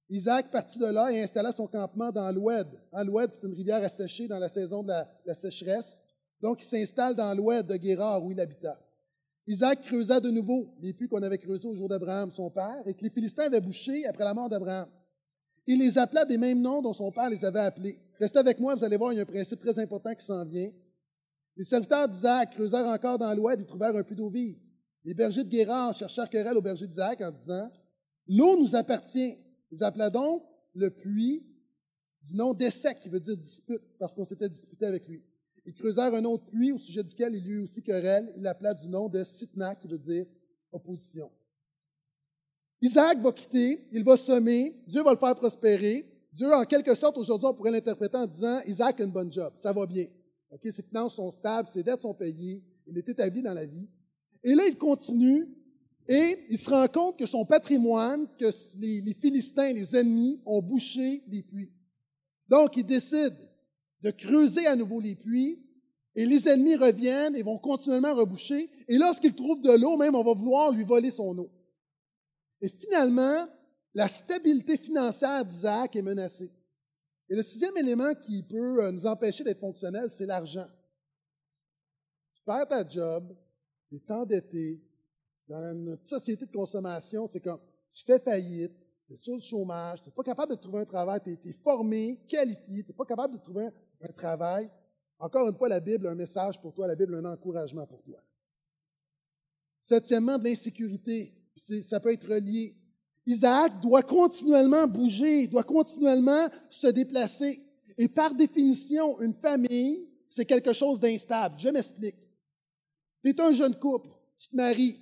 [0.10, 2.68] Isaac partit de là et installa son campement dans l'Oued.
[2.94, 4.94] L'Oued, c'est une rivière asséchée dans la saison de
[5.26, 6.02] la sécheresse.
[6.42, 8.80] Donc, il s'installe dans l'ouest de Guérard où il habita.
[9.48, 12.94] Isaac creusa de nouveau les puits qu'on avait creusés au jour d'Abraham, son père, et
[12.94, 14.88] que les Philistins avaient bouchés après la mort d'Abraham.
[15.68, 18.00] Il les appela des mêmes noms dont son père les avait appelés.
[18.20, 20.46] Restez avec moi, vous allez voir, il y a un principe très important qui s'en
[20.46, 20.72] vient.
[21.58, 24.58] Les serviteurs d'Isaac creusèrent encore dans l'ouest et trouvèrent un puits d'eau vive.
[25.04, 27.72] Les bergers de Guérard cherchèrent querelle aux bergers d'Isaac en disant
[28.28, 29.38] L'eau nous appartient.
[29.72, 30.44] Ils appelaient donc
[30.74, 31.46] le puits
[32.24, 35.24] du nom d'Essec, qui veut dire dispute, parce qu'on s'était disputé avec lui.
[35.66, 38.32] Ils creusèrent un autre puits au sujet duquel il y eut aussi querelle.
[38.36, 40.26] Il l'appela du nom de Sitna, qui veut dire
[40.72, 41.32] opposition.
[42.82, 47.18] Isaac va quitter, il va semer, Dieu va le faire prospérer, Dieu, en quelque sorte,
[47.18, 50.06] aujourd'hui, on pourrait l'interpréter en disant Isaac a une bonne job, ça va bien.
[50.64, 53.88] Ses finances sont stables, ses dettes sont payées, il est établi dans la vie.
[54.44, 55.48] Et là, il continue
[56.08, 61.24] et il se rend compte que son patrimoine, que les, Philistins, les ennemis, ont bouché
[61.28, 61.72] les puits.
[62.48, 63.34] Donc, il décide
[64.02, 65.60] de creuser à nouveau les puits
[66.16, 68.70] et les ennemis reviennent et vont continuellement reboucher.
[68.88, 71.50] Et lorsqu'ils trouvent de l'eau, même, on va vouloir lui voler son eau.
[72.62, 73.48] Et finalement,
[73.96, 76.52] la stabilité financière d'Isaac est menacée.
[77.30, 80.68] Et le sixième élément qui peut euh, nous empêcher d'être fonctionnels, c'est l'argent.
[82.32, 83.36] Tu perds ta job,
[83.88, 84.82] tu es endetté.
[85.48, 88.74] Dans notre société de consommation, c'est comme tu fais faillite,
[89.06, 91.54] tu es sur le chômage, tu n'es pas capable de trouver un travail, tu es,
[91.54, 93.70] formé, qualifié, tu n'es pas capable de trouver
[94.02, 94.70] un, travail.
[95.20, 97.86] Encore une fois, la Bible a un message pour toi, la Bible a un encouragement
[97.86, 98.20] pour toi.
[99.80, 101.32] Septièmement, de l'insécurité.
[101.56, 102.76] Ça peut être relié.
[103.26, 107.62] Isaac doit continuellement bouger, doit continuellement se déplacer.
[107.98, 111.56] Et par définition, une famille, c'est quelque chose d'instable.
[111.58, 112.18] Je m'explique.
[113.24, 115.00] Tu es un jeune couple, tu te maries.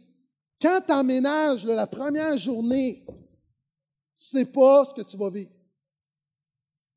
[0.61, 5.51] Quand tu emménages la première journée, tu sais pas ce que tu vas vivre.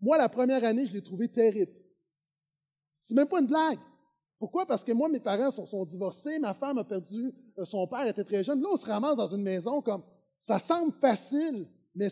[0.00, 1.72] Moi, la première année, je l'ai trouvé terrible.
[3.00, 3.80] C'est même pas une blague.
[4.38, 4.66] Pourquoi?
[4.66, 8.22] Parce que moi, mes parents sont, divorcés, ma femme a perdu euh, son père, était
[8.22, 8.60] très jeune.
[8.60, 10.02] Là, on se ramasse dans une maison comme
[10.40, 12.08] ça semble facile, mais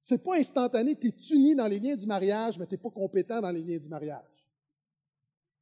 [0.00, 0.96] c'est pas instantané.
[0.96, 3.62] Tu es uni dans les liens du mariage, mais tu n'es pas compétent dans les
[3.62, 4.24] liens du mariage.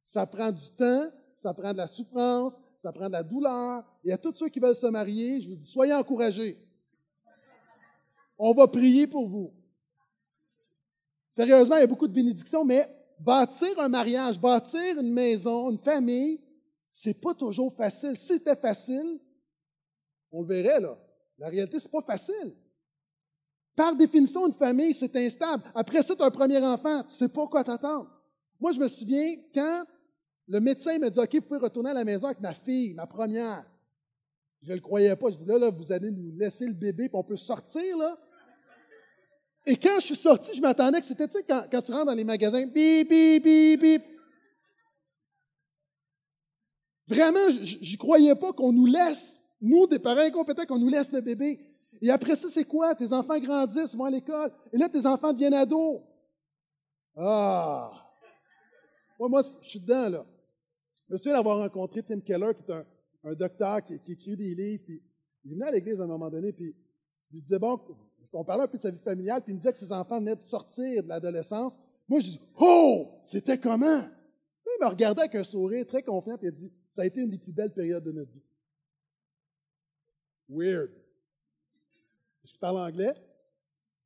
[0.03, 3.83] Ça prend du temps, ça prend de la souffrance, ça prend de la douleur.
[4.03, 6.57] Et à tous ceux qui veulent se marier, je vous dis, soyez encouragés.
[8.37, 9.53] On va prier pour vous.
[11.31, 12.89] Sérieusement, il y a beaucoup de bénédictions, mais
[13.19, 16.41] bâtir un mariage, bâtir une maison, une famille,
[16.91, 18.17] c'est pas toujours facile.
[18.17, 19.19] Si c'était facile,
[20.31, 20.97] on le verrait, là.
[21.39, 22.53] La réalité, c'est pas facile.
[23.75, 25.63] Par définition, une famille, c'est instable.
[25.73, 28.09] Après ça, tu as un premier enfant, tu sais pas quoi t'attendre.
[28.59, 29.85] Moi, je me souviens quand
[30.47, 33.07] le médecin m'a dit, OK, vous pouvez retourner à la maison avec ma fille, ma
[33.07, 33.65] première.
[34.61, 35.29] Je ne le croyais pas.
[35.31, 38.17] Je dis, là, là, vous allez nous laisser le bébé, puis on peut sortir, là.
[39.65, 42.07] Et quand je suis sorti, je m'attendais que c'était, tu sais, quand, quand, tu rentres
[42.07, 44.03] dans les magasins, bip, bip, bip, bip.
[47.07, 51.21] Vraiment, j'y croyais pas qu'on nous laisse, nous, des parents incompétents, qu'on nous laisse le
[51.21, 51.59] bébé.
[52.01, 52.95] Et après ça, c'est quoi?
[52.95, 54.51] Tes enfants grandissent, vont à l'école.
[54.71, 56.01] Et là, tes enfants deviennent ados.
[57.15, 57.91] Ah!
[59.19, 60.25] Moi, moi, je suis dedans, là.
[61.07, 64.83] Je me souviens d'avoir rencontré Tim Keller, qui est un, docteur qui, écrit des livres.
[64.85, 65.01] Puis,
[65.43, 66.75] il venait à l'église à un moment donné, puis
[67.31, 67.79] il lui disait, bon,
[68.31, 70.19] on parlait un peu de sa vie familiale, puis il me disait que ses enfants
[70.19, 71.73] venaient de sortir de l'adolescence.
[72.07, 74.01] Moi, je dis, oh, c'était comment?
[74.65, 77.21] Il me regardait avec un sourire très confiant, puis il a dit, ça a été
[77.21, 78.43] une des plus belles périodes de notre vie.
[80.49, 80.89] Weird.
[82.43, 83.13] Est-ce qu'il parle anglais?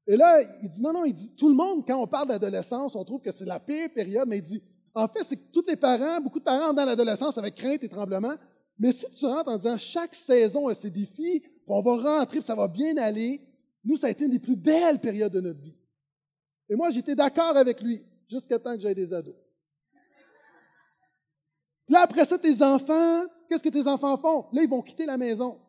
[0.06, 2.96] Et là, il dit, non, non, il dit, tout le monde, quand on parle d'adolescence,
[2.96, 4.62] on trouve que c'est la pire période, mais il dit,
[4.94, 7.90] en fait, c'est que tous les parents, beaucoup de parents dans l'adolescence avec crainte et
[7.90, 8.36] tremblement,
[8.78, 12.40] mais si tu rentres en disant, chaque saison a ses défis, puis on va rentrer,
[12.40, 13.42] puis ça va bien aller,
[13.84, 15.78] nous, ça a été une des plus belles périodes de notre vie.
[16.70, 19.36] Et moi, j'étais d'accord avec lui, jusqu'à temps que j'aie des ados.
[21.88, 24.48] Là, après ça, tes enfants, qu'est-ce que tes enfants font?
[24.52, 25.60] Là, ils vont quitter la maison.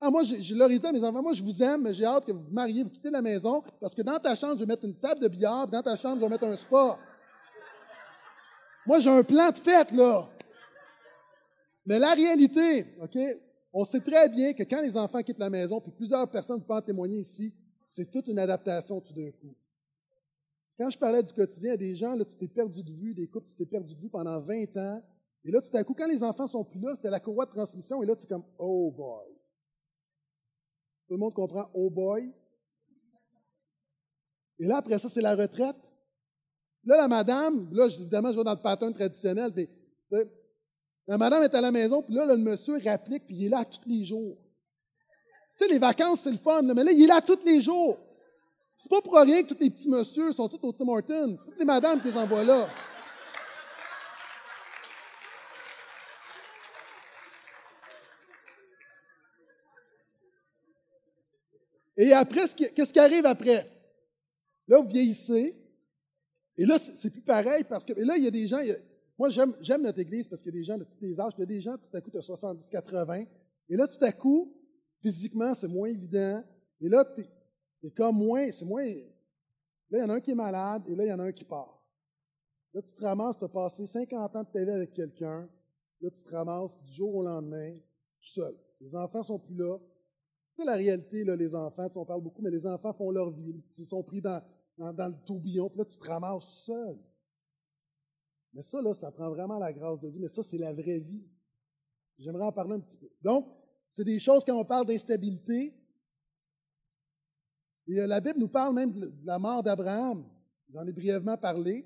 [0.00, 2.04] Ah, moi, je, leur ai dit à mes enfants, moi, je vous aime, mais j'ai
[2.04, 4.60] hâte que vous vous mariez, vous quittez la maison, parce que dans ta chambre, je
[4.60, 6.98] vais mettre une table de billard, dans ta chambre, je vais mettre un spa.
[8.86, 10.28] Moi, j'ai un plan de fête, là.
[11.86, 13.18] Mais la réalité, OK,
[13.72, 16.76] on sait très bien que quand les enfants quittent la maison, puis plusieurs personnes peuvent
[16.76, 17.52] en témoigner ici,
[17.88, 19.54] c'est toute une adaptation tout d'un coup.
[20.78, 23.28] Quand je parlais du quotidien à des gens, là, tu t'es perdu de vue, des
[23.28, 25.02] couples, tu t'es perdu de vue pendant 20 ans.
[25.44, 27.50] Et là, tout à coup, quand les enfants sont plus là, c'était la courroie de
[27.50, 29.33] transmission, et là, tu es comme, oh boy.
[31.06, 32.32] Tout le monde comprend, oh boy.
[34.58, 35.76] Et là, après ça, c'est la retraite.
[36.84, 39.50] Là, la madame, là, évidemment, je vais dans le pattern traditionnel,
[40.10, 40.28] mais
[41.06, 43.64] la madame est à la maison, puis là, le monsieur réapplique, puis il est là
[43.64, 44.38] tous les jours.
[45.56, 47.98] Tu sais, les vacances, c'est le fun, mais là, il est là tous les jours.
[48.78, 51.36] C'est pas pour rien que tous les petits messieurs sont tous au Tim Hortons.
[51.38, 52.68] C'est toutes les madames qui les envoient là.
[61.96, 63.68] Et après, qu'est-ce qui arrive après?
[64.66, 65.56] Là, vous vieillissez.
[66.56, 68.60] Et là, c'est plus pareil parce que et là, il y a des gens,
[69.18, 71.32] moi, j'aime notre Église parce qu'il y a des gens de tous les âges.
[71.36, 73.24] Il y a des gens, tout à coup, de 70, 80.
[73.68, 74.52] Et là, tout à coup,
[75.00, 76.42] physiquement, c'est moins évident.
[76.80, 77.22] Et là, tu
[77.86, 78.84] es, comme moins, c'est moins.
[78.84, 81.24] Là, il y en a un qui est malade et là, il y en a
[81.24, 81.80] un qui part.
[82.72, 85.48] Là, tu te ramasses, tu as passé 50 ans de ta vie avec quelqu'un.
[86.00, 87.74] Là, tu te ramasses du jour au lendemain,
[88.18, 88.56] tout seul.
[88.80, 89.78] Les enfants sont plus là.
[90.56, 93.60] C'est la réalité, les enfants, on parle beaucoup, mais les enfants font leur vie.
[93.76, 94.42] Ils sont pris dans,
[94.78, 96.96] dans, le tourbillon, puis là, tu te ramasses seul.
[98.52, 100.20] Mais ça, là, ça prend vraiment la grâce de Dieu.
[100.20, 101.24] Mais ça, c'est la vraie vie.
[102.18, 103.10] J'aimerais en parler un petit peu.
[103.20, 103.48] Donc,
[103.90, 105.74] c'est des choses quand on parle d'instabilité.
[107.88, 110.24] Et euh, la Bible nous parle même de la mort d'Abraham.
[110.72, 111.84] J'en ai brièvement parlé.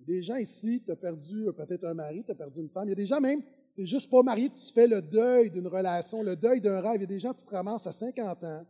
[0.00, 2.88] Des gens ici, tu as perdu euh, peut-être un mari, tu as perdu une femme.
[2.88, 3.42] Il y a des gens même,
[3.78, 6.96] n'es juste pas marié, tu fais le deuil d'une relation, le deuil d'un rêve.
[6.96, 8.66] Il y a des gens, tu te ramasses à 50 ans.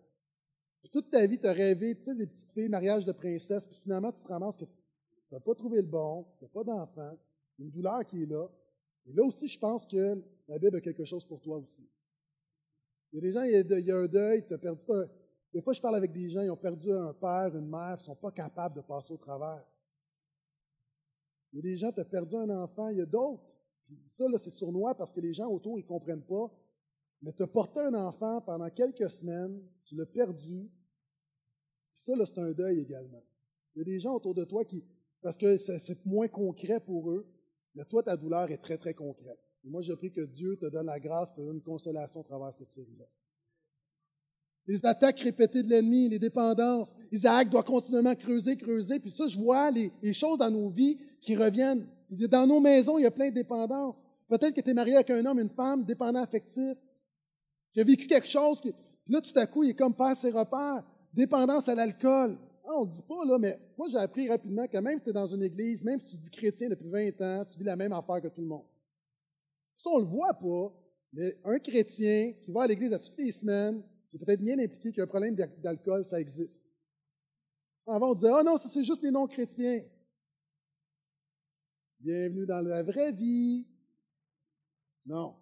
[0.81, 3.65] Puis toute ta vie, tu as rêvé, tu sais, des petites filles, mariage de princesse,
[3.65, 4.71] puis finalement, tu te ramasses que tu
[5.31, 7.17] n'as pas trouvé le bon, tu n'as pas d'enfant,
[7.59, 8.49] une douleur qui est là.
[9.07, 11.89] Et là aussi, je pense que la Bible a quelque chose pour toi aussi.
[13.13, 14.81] Il y a des gens, il y a, un deuil, tu as perdu.
[15.53, 18.03] Des fois, je parle avec des gens, ils ont perdu un père, une mère, ils
[18.03, 19.63] ne sont pas capables de passer au travers.
[21.53, 23.52] Il y a des gens, tu as perdu un enfant, il y a d'autres.
[24.11, 26.51] Ça, là, c'est sournois parce que les gens autour, ils ne comprennent pas.
[27.23, 30.71] Mais tu as porté un enfant pendant quelques semaines, tu l'as perdu.
[31.97, 33.23] ça, là, c'est un deuil également.
[33.75, 34.85] Il y a des gens autour de toi qui,
[35.23, 37.27] parce que c'est moins concret pour eux,
[37.75, 39.39] mais toi, ta douleur est très, très concrète.
[39.65, 42.25] Et moi, je prie que Dieu te donne la grâce, te donne une consolation à
[42.25, 43.07] travers cette série-là.
[44.67, 46.95] Les attaques répétées de l'ennemi, les dépendances.
[47.11, 49.01] Isaac doit continuellement creuser, creuser.
[49.01, 51.87] Puis ça, je vois les, choses dans nos vies qui reviennent.
[52.13, 53.97] Dans nos maisons, il y a plein de dépendances.
[54.29, 56.77] Peut-être que tu es marié avec un homme, une femme, dépendant affectif,
[57.73, 58.75] qui a vécu quelque chose, puis
[59.09, 60.85] là, tout à coup, il est comme pas ses repères.
[61.15, 62.39] Dépendance à l'alcool.
[62.65, 65.11] Ah, on ne dit pas, là, mais moi, j'ai appris rapidement que même si tu
[65.11, 67.77] es dans une église, même si tu dis chrétien depuis 20 ans, tu vis la
[67.77, 68.65] même affaire que tout le monde.
[69.79, 70.73] Ça, on ne le voit pas,
[71.13, 74.93] mais un chrétien qui va à l'église à toutes les semaines, qui peut-être bien impliqué
[74.93, 76.63] qu'un problème d'alcool, ça existe.
[77.87, 79.83] Avant, on disait, ah oh non, c'est juste les non-chrétiens.
[82.03, 83.65] Bienvenue dans la vraie vie.
[85.07, 85.37] Non.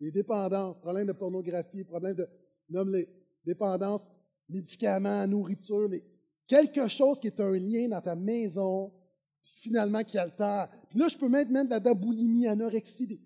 [0.00, 2.28] Les dépendances, problèmes de pornographie, problèmes de,
[2.68, 3.08] nomme les
[3.44, 4.10] dépendances,
[4.48, 6.02] médicaments, nourriture, les,
[6.48, 8.92] quelque chose qui est un lien dans ta maison,
[9.40, 10.68] finalement qui altère.
[10.88, 13.20] Puis là, je peux mettre même de la boulimie, anorexie, des,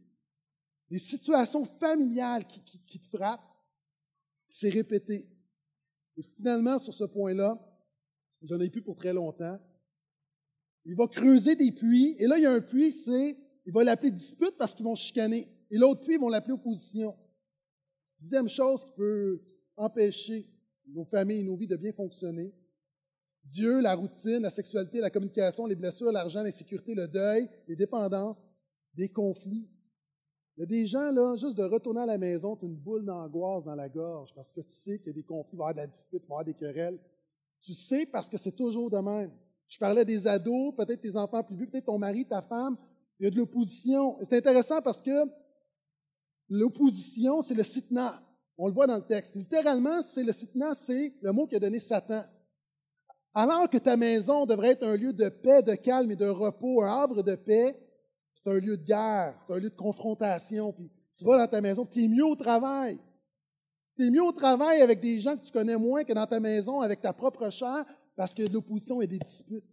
[0.91, 3.49] des situations familiales qui, qui, te frappent.
[4.47, 5.27] C'est répété.
[6.19, 7.59] Et finalement, sur ce point-là,
[8.43, 9.59] j'en ai plus pour très longtemps.
[10.85, 13.85] Il va creuser des puits, et là, il y a un puits, c'est, il va
[13.85, 15.49] l'appeler dispute parce qu'ils vont chicaner.
[15.71, 17.17] Et l'autre puits, ils vont l'appeler opposition.
[18.21, 19.41] Deuxième chose qui peut
[19.77, 20.47] empêcher
[20.87, 22.55] nos familles et nos vies de bien fonctionner,
[23.45, 28.43] Dieu, la routine, la sexualité, la communication, les blessures, l'argent, l'insécurité, le deuil, les dépendances,
[28.95, 29.69] des conflits.
[30.57, 32.77] Il y a des gens, là, juste de retourner à la maison, tu as une
[32.77, 35.59] boule d'angoisse dans la gorge parce que tu sais qu'il y a des conflits, il
[35.59, 36.99] va y avoir de la dispute, il va y avoir des querelles.
[37.61, 39.33] Tu sais parce que c'est toujours de même.
[39.67, 42.77] Je parlais des ados, peut-être tes enfants plus vieux, peut-être ton mari, ta femme.
[43.19, 44.19] Il y a de l'opposition.
[44.23, 45.25] C'est intéressant parce que
[46.49, 48.23] l'opposition, c'est le sitna.
[48.57, 49.35] On le voit dans le texte.
[49.35, 52.25] Littéralement, c'est le sitna, c'est le mot qu'a donné Satan.
[53.35, 56.83] Alors que ta maison devrait être un lieu de paix, de calme et de repos,
[56.83, 57.77] un havre de paix,
[58.35, 60.73] c'est un lieu de guerre, c'est un lieu de confrontation.
[60.73, 63.01] Puis tu vas dans ta maison, tu es mieux au travail.
[63.97, 66.39] Tu es mieux au travail avec des gens que tu connais moins que dans ta
[66.39, 67.85] maison avec ta propre chair
[68.17, 69.65] parce de l'opposition et des disputes.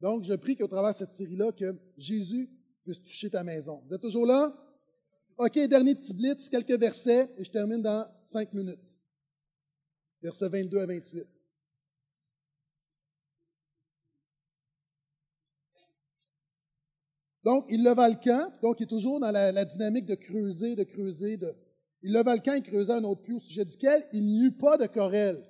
[0.00, 2.50] Donc, je prie qu'au travers de cette série-là, que Jésus
[2.84, 3.82] puisse toucher ta maison.
[3.86, 4.54] Vous êtes toujours là?
[5.38, 8.80] OK, dernier petit blitz, quelques versets, et je termine dans cinq minutes.
[10.20, 11.26] Versets 22 à 28.
[17.44, 20.84] Donc, il leva le camp, donc il est toujours dans la, dynamique de creuser, de
[20.84, 21.54] creuser, de.
[22.02, 24.56] Il leva le camp et creusa un autre puits au sujet duquel il n'y eut
[24.56, 25.47] pas de querelle.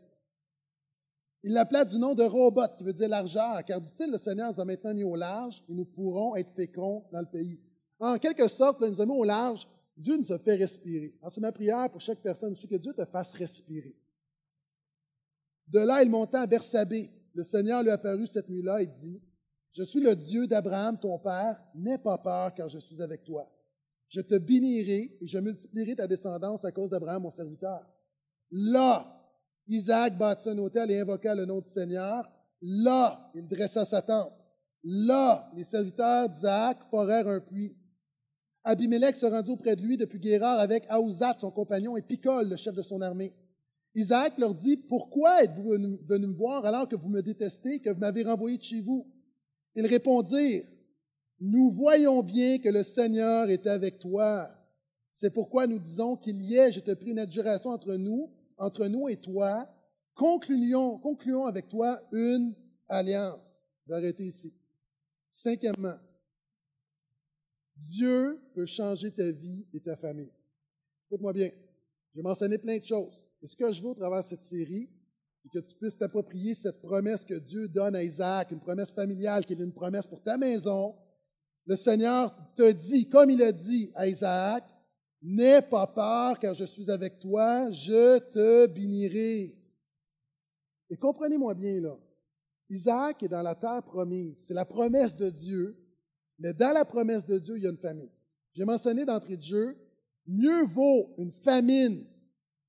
[1.48, 4.60] Il l'appela du nom de Robot, qui veut dire largeur, car dit-il, le Seigneur nous
[4.60, 7.58] a maintenant mis au large et nous pourrons être féconds dans le pays.
[7.98, 11.14] En quelque sorte, il nous a mis au large, Dieu nous a fait respirer.
[11.28, 13.96] C'est ma prière pour chaque personne ici, que Dieu te fasse respirer.
[15.68, 17.08] De là, il monta à Bersabé.
[17.32, 19.22] Le Seigneur lui apparut cette nuit-là et dit,
[19.72, 23.50] je suis le Dieu d'Abraham, ton père, n'aie pas peur car je suis avec toi.
[24.10, 27.86] Je te bénirai et je multiplierai ta descendance à cause d'Abraham, mon serviteur.
[28.50, 29.17] Là,
[29.68, 32.28] Isaac bâtit un hôtel et invoqua le nom du Seigneur.
[32.62, 34.32] Là, il dressa sa tente.
[34.82, 37.76] Là, les serviteurs d'Isaac forèrent un puits.
[38.64, 42.56] Abimelech se rendit auprès de lui depuis Guérard avec Aouzat, son compagnon, et Picol, le
[42.56, 43.32] chef de son armée.
[43.94, 45.70] Isaac leur dit, Pourquoi êtes-vous
[46.06, 49.06] venu me voir alors que vous me détestez, que vous m'avez renvoyé de chez vous?
[49.74, 50.64] Ils répondirent,
[51.40, 54.48] Nous voyons bien que le Seigneur est avec toi.
[55.14, 58.86] C'est pourquoi nous disons qu'il y ait, je te prie, une adjuration entre nous, entre
[58.86, 59.68] nous et toi.
[60.14, 62.54] Concluons, concluons avec toi une
[62.88, 63.40] alliance.
[63.86, 64.52] Je vais arrêter ici.
[65.30, 65.98] Cinquièmement,
[67.76, 70.32] Dieu peut changer ta vie et ta famille.
[71.06, 71.50] Écoute-moi bien.
[72.12, 73.16] Je vais mentionner plein de choses.
[73.42, 74.90] Et ce que je veux au travers de cette série,
[75.44, 79.46] et que tu puisses t'approprier cette promesse que Dieu donne à Isaac, une promesse familiale
[79.46, 80.96] qui est une promesse pour ta maison,
[81.66, 84.64] le Seigneur te dit, comme il a dit à Isaac,
[85.20, 89.56] N'aie pas peur car je suis avec toi, je te bénirai.
[90.90, 91.98] Et comprenez-moi bien là,
[92.70, 95.76] Isaac est dans la terre promise, c'est la promesse de Dieu,
[96.38, 98.08] mais dans la promesse de Dieu, il y a une famine.
[98.54, 99.76] J'ai mentionné d'entrée de jeu,
[100.26, 102.06] mieux vaut une famine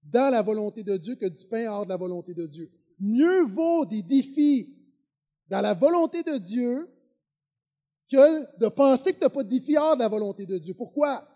[0.03, 2.71] dans la volonté de Dieu que du pain hors de la volonté de Dieu.
[2.99, 4.75] Mieux vaut des défis
[5.47, 6.89] dans la volonté de Dieu
[8.09, 10.73] que de penser que tu n'as pas de défis hors de la volonté de Dieu.
[10.73, 11.27] Pourquoi?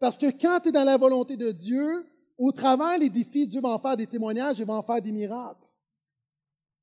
[0.00, 2.06] Parce que quand tu es dans la volonté de Dieu,
[2.38, 5.12] au travers les défis, Dieu va en faire des témoignages et va en faire des
[5.12, 5.68] miracles.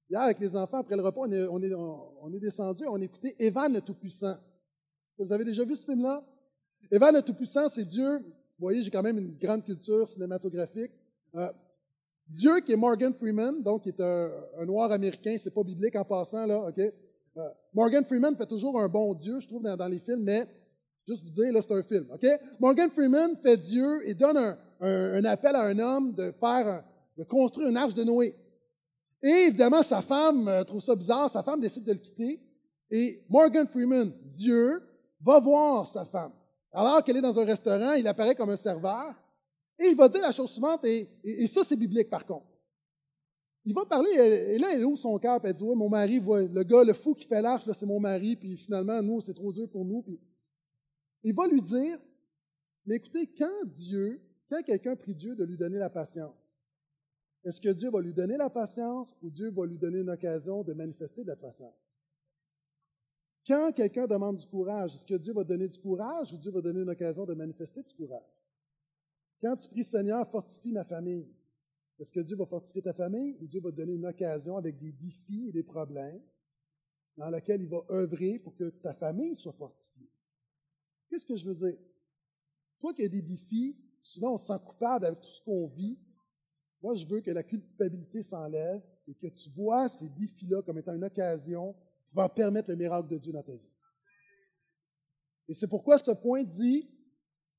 [0.09, 2.99] Hier, avec les enfants, après le repas, on est, on est, on est descendu, on
[3.39, 4.37] Evan le Tout-Puissant.
[5.17, 6.23] Vous avez déjà vu ce film-là?
[6.91, 8.19] Evan le Tout-Puissant, c'est Dieu.
[8.19, 10.91] Vous voyez, j'ai quand même une grande culture cinématographique.
[11.35, 11.51] Euh,
[12.27, 14.29] Dieu qui est Morgan Freeman, donc qui est un,
[14.65, 16.79] noir américain, c'est pas biblique en passant, là, OK?
[16.79, 20.47] Euh, Morgan Freeman fait toujours un bon Dieu, je trouve, dans, les films, mais
[21.07, 22.27] juste vous dire, là, c'est un film, OK?
[22.59, 26.83] Morgan Freeman fait Dieu et donne un, un appel à un homme de faire,
[27.17, 28.35] de construire une arche de Noé.
[29.23, 32.39] Et évidemment, sa femme euh, trouve ça bizarre, sa femme décide de le quitter.
[32.91, 34.81] Et Morgan Freeman, Dieu,
[35.21, 36.31] va voir sa femme.
[36.71, 39.15] Alors qu'elle est dans un restaurant, il apparaît comme un serveur.
[39.79, 41.07] Et il va dire la chose suivante, et,
[41.47, 42.45] ça c'est biblique par contre.
[43.65, 46.19] Il va parler, et là, elle ouvre son cœur, et elle dit, ouais, mon mari,
[46.19, 49.51] le gars, le fou qui fait l'arche, c'est mon mari, puis finalement, nous, c'est trop
[49.51, 50.01] dur pour nous.
[50.01, 50.19] Puis
[51.27, 51.99] il va lui dire,
[52.85, 56.55] mais écoutez, quand Dieu, quand quelqu'un prie Dieu de lui donner la patience,
[57.43, 60.63] est-ce que Dieu va lui donner la patience ou Dieu va lui donner une occasion
[60.63, 61.91] de manifester de la patience?
[63.45, 66.61] Quand quelqu'un demande du courage, est-ce que Dieu va donner du courage ou Dieu va
[66.61, 68.41] donner une occasion de manifester du courage?
[69.41, 71.27] Quand tu pries Seigneur, fortifie ma famille,
[71.99, 74.93] est-ce que Dieu va fortifier ta famille ou Dieu va donner une occasion avec des
[74.93, 76.21] défis et des problèmes
[77.17, 80.09] dans lesquels il va œuvrer pour que ta famille soit fortifiée?
[81.09, 81.77] Qu'est-ce que je veux dire?
[82.79, 85.97] Toi qui as des défis, souvent on se sent coupable avec tout ce qu'on vit,
[86.81, 90.93] moi, je veux que la culpabilité s'enlève et que tu vois ces défis-là comme étant
[90.93, 91.75] une occasion
[92.09, 93.71] pouvant permettre le miracle de Dieu dans ta vie.
[95.49, 96.87] Et c'est pourquoi ce point dit,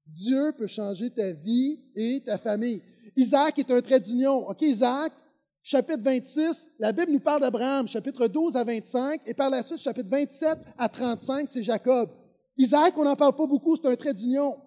[0.07, 2.83] Dieu peut changer ta vie et ta famille.
[3.17, 4.49] Isaac est un trait d'union.
[4.49, 5.13] OK, Isaac,
[5.63, 9.81] chapitre 26, la Bible nous parle d'Abraham, chapitre 12 à 25, et par la suite,
[9.81, 12.11] chapitre 27 à 35, c'est Jacob.
[12.59, 14.59] Isaac, on n'en parle pas beaucoup, c'est un trait d'union.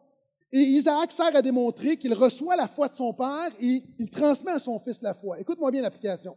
[0.53, 4.51] Et Isaac sert à démontrer qu'il reçoit la foi de son père et il transmet
[4.51, 5.39] à son fils la foi.
[5.39, 6.35] Écoute-moi bien l'application.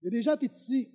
[0.00, 0.90] Il y a des gens, tu es ici.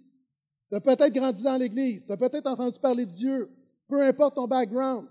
[0.69, 2.05] Tu as peut-être grandi dans l'Église.
[2.05, 3.49] Tu as peut-être entendu parler de Dieu.
[3.87, 5.07] Peu importe ton background.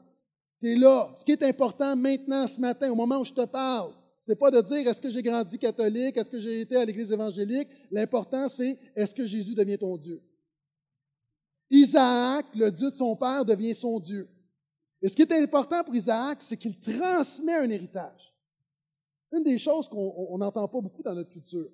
[0.61, 1.13] Tu es là.
[1.17, 4.51] Ce qui est important maintenant, ce matin, au moment où je te parle, c'est pas
[4.51, 7.69] de dire est-ce que j'ai grandi catholique, est-ce que j'ai été à l'Église évangélique?
[7.91, 10.21] L'important, c'est est-ce que Jésus devient ton Dieu?
[11.71, 14.29] Isaac, le Dieu de son père, devient son Dieu.
[15.01, 18.35] Et ce qui est important pour Isaac, c'est qu'il transmet un héritage.
[19.33, 21.71] Une des choses qu'on n'entend pas beaucoup dans notre culture.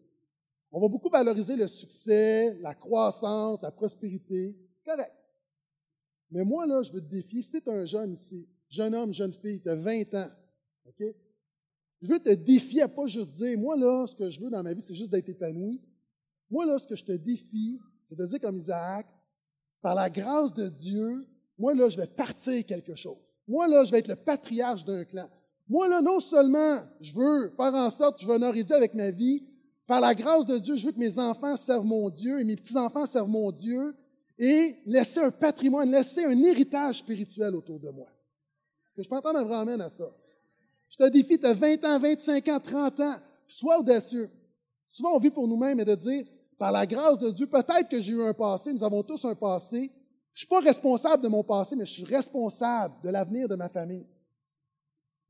[0.71, 4.57] On va beaucoup valoriser le succès, la croissance, la prospérité.
[4.85, 5.15] Correct.
[6.31, 7.41] Mais moi, là, je veux te défier.
[7.41, 10.31] Si tu es un jeune ici, jeune homme, jeune fille, tu as 20 ans,
[10.87, 11.05] OK?
[12.03, 14.63] Je veux te défier à pas juste dire, moi, là, ce que je veux dans
[14.63, 15.81] ma vie, c'est juste d'être épanoui.
[16.51, 19.07] Moi, là, ce que je te défie, c'est de dire comme Isaac,
[19.81, 21.27] par la grâce de Dieu,
[21.59, 23.35] moi, là, je vais partir quelque chose.
[23.47, 25.29] Moi, là, je vais être le patriarche d'un clan.
[25.69, 28.95] Moi, là, non seulement je veux faire en sorte que je vais honorer Dieu avec
[28.95, 29.45] ma vie,
[29.87, 32.57] par la grâce de Dieu, je veux que mes enfants servent mon Dieu et mes
[32.57, 33.95] petits-enfants servent mon Dieu
[34.39, 38.09] et laisser un patrimoine, laisser un héritage spirituel autour de moi.
[38.97, 40.11] Que je peux entendre un à ça.
[40.89, 44.31] Je te défie, tu as 20 ans, 25 ans, 30 ans, sois audacieux.
[44.89, 46.25] Souvent, on vit pour nous-mêmes et de dire,
[46.57, 49.35] par la grâce de Dieu, peut-être que j'ai eu un passé, nous avons tous un
[49.35, 49.91] passé,
[50.35, 53.55] je ne suis pas responsable de mon passé, mais je suis responsable de l'avenir de
[53.55, 54.05] ma famille.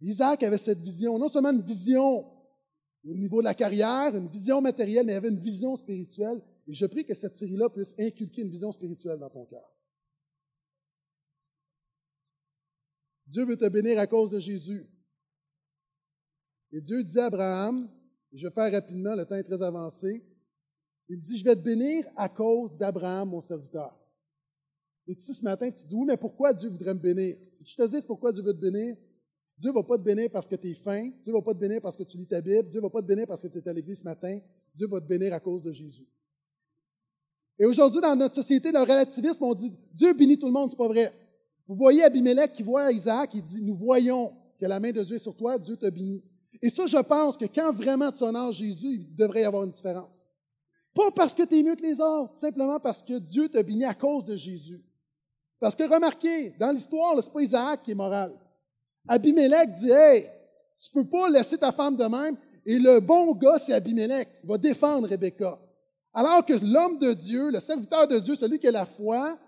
[0.01, 2.25] Isaac avait cette vision, non seulement une vision
[3.05, 6.41] au niveau de la carrière, une vision matérielle, mais il avait une vision spirituelle.
[6.67, 9.71] Et je prie que cette série-là puisse inculquer une vision spirituelle dans ton cœur.
[13.27, 14.89] Dieu veut te bénir à cause de Jésus.
[16.73, 17.91] Et Dieu dit à Abraham,
[18.33, 20.25] je vais faire rapidement, le temps est très avancé,
[21.11, 23.95] il dit, je vais te bénir à cause d'Abraham, mon serviteur.
[25.07, 27.37] Et ici ce matin, tu dis, oui, mais pourquoi Dieu voudrait me bénir?
[27.63, 28.97] Je te dis pourquoi Dieu veut te bénir.
[29.57, 31.11] Dieu ne va pas te bénir parce que tu es faim.
[31.23, 32.69] Dieu ne va pas te bénir parce que tu lis ta Bible.
[32.71, 34.41] Dieu ne va pas te bénir parce que tu es à l'église ce matin.
[34.75, 36.07] Dieu va te bénir à cause de Jésus.
[37.59, 40.71] Et aujourd'hui, dans notre société, dans le relativisme, on dit Dieu bénit tout le monde,
[40.71, 41.13] c'est pas vrai.
[41.69, 45.17] Vous voyez Abimelech qui voit Isaac, il dit Nous voyons que la main de Dieu
[45.17, 46.23] est sur toi, Dieu te bénit.
[46.61, 49.71] Et ça, je pense que quand vraiment tu honores Jésus, il devrait y avoir une
[49.71, 50.11] différence.
[50.95, 53.85] Pas parce que tu es mieux que les autres, simplement parce que Dieu t'a béni
[53.85, 54.83] à cause de Jésus.
[55.61, 58.33] Parce que remarquez, dans l'histoire, ce n'est pas Isaac qui est moral.
[59.09, 60.31] Abimelech dit Hey,
[60.81, 62.37] tu peux pas laisser ta femme de même.
[62.67, 64.29] Et le bon gars, c'est Abimelech.
[64.43, 65.59] Il va défendre Rebecca.
[66.13, 69.39] Alors que l'homme de Dieu, le serviteur de Dieu, celui qui a la foi,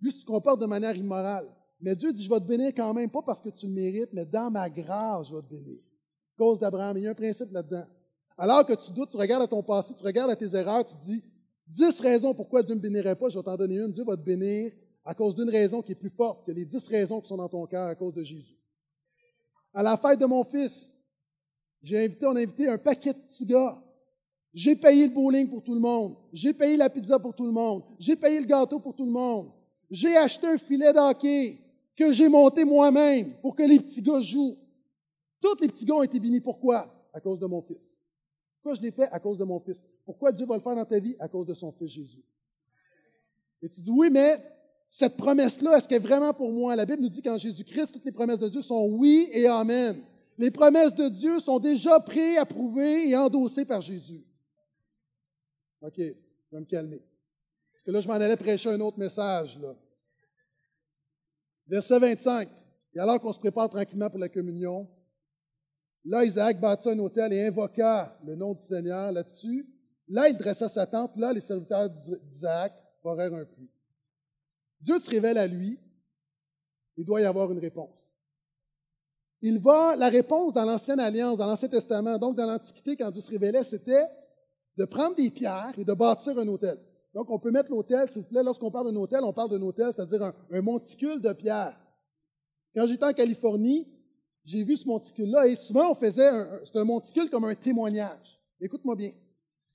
[0.00, 1.48] lui se comporte de manière immorale.
[1.80, 4.10] Mais Dieu dit, je vais te bénir quand même, pas parce que tu le mérites,
[4.12, 5.78] mais dans ma grâce, je vais te bénir.
[6.36, 7.86] Cause d'Abraham, il y a un principe là-dedans.
[8.36, 10.94] Alors que tu doutes, tu regardes à ton passé, tu regardes à tes erreurs, tu
[11.04, 11.22] dis,
[11.66, 13.92] dix raisons pourquoi Dieu ne me bénirait pas, je vais t'en donner une.
[13.92, 14.72] Dieu va te bénir
[15.04, 17.48] à cause d'une raison qui est plus forte que les dix raisons qui sont dans
[17.48, 18.56] ton cœur à cause de Jésus.
[19.72, 20.98] À la fête de mon fils,
[21.82, 23.82] j'ai invité, on invité un paquet de petits gars.
[24.52, 26.16] J'ai payé le bowling pour tout le monde.
[26.32, 27.84] J'ai payé la pizza pour tout le monde.
[27.98, 29.52] J'ai payé le gâteau pour tout le monde.
[29.90, 31.58] J'ai acheté un filet d'hockey
[31.96, 34.58] que j'ai monté moi-même pour que les petits gars jouent.
[35.40, 36.40] Tous les petits gars ont été bénis.
[36.40, 36.92] Pourquoi?
[37.12, 37.98] À cause de mon fils.
[38.56, 39.08] Pourquoi je l'ai fait?
[39.10, 39.82] À cause de mon fils.
[40.04, 41.16] Pourquoi Dieu va le faire dans ta vie?
[41.18, 42.24] À cause de son fils Jésus.
[43.62, 44.42] Et tu dis, oui, mais
[44.92, 46.74] cette promesse-là, est-ce qu'elle est vraiment pour moi?
[46.74, 50.02] La Bible nous dit qu'en Jésus-Christ, toutes les promesses de Dieu sont oui et amen.
[50.36, 54.24] Les promesses de Dieu sont déjà pré-approuvées et endossées par Jésus.
[55.80, 56.12] OK, je
[56.50, 57.00] vais me calmer.
[57.72, 59.60] Parce que là, je m'en allais prêcher un autre message.
[59.60, 59.76] Là.
[61.68, 62.48] Verset 25.
[62.94, 64.88] Et alors qu'on se prépare tranquillement pour la communion,
[66.04, 69.68] là, Isaac bâtit un hôtel et invoqua le nom du Seigneur là-dessus.
[70.08, 71.16] Là, il dressa sa tente.
[71.16, 72.72] Là, les serviteurs d'Isaac
[73.02, 73.70] forèrent un puits.
[74.80, 75.78] Dieu se révèle à lui.
[76.96, 78.00] Il doit y avoir une réponse.
[79.42, 83.22] Il va, la réponse dans l'Ancienne Alliance, dans l'Ancien Testament, donc dans l'Antiquité, quand Dieu
[83.22, 84.04] se révélait, c'était
[84.76, 86.78] de prendre des pierres et de bâtir un hôtel.
[87.14, 89.62] Donc, on peut mettre l'hôtel, s'il vous plaît, lorsqu'on parle d'un hôtel, on parle d'un
[89.62, 91.78] hôtel, c'est-à-dire un, monticule de pierres.
[92.74, 93.88] Quand j'étais en Californie,
[94.44, 98.40] j'ai vu ce monticule-là et souvent on faisait un, un monticule comme un témoignage.
[98.60, 99.12] Écoute-moi bien.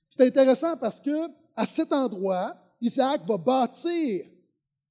[0.10, 4.26] C'est intéressant parce que à cet endroit, Isaac va bâtir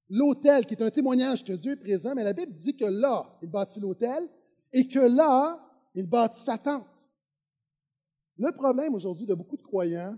[0.09, 3.37] l'autel qui est un témoignage que Dieu est présent, mais la Bible dit que là,
[3.43, 4.29] il bâtit l'autel
[4.73, 5.61] et que là,
[5.95, 6.87] il bâtit sa tente.
[8.37, 10.17] Le problème aujourd'hui de beaucoup de croyants,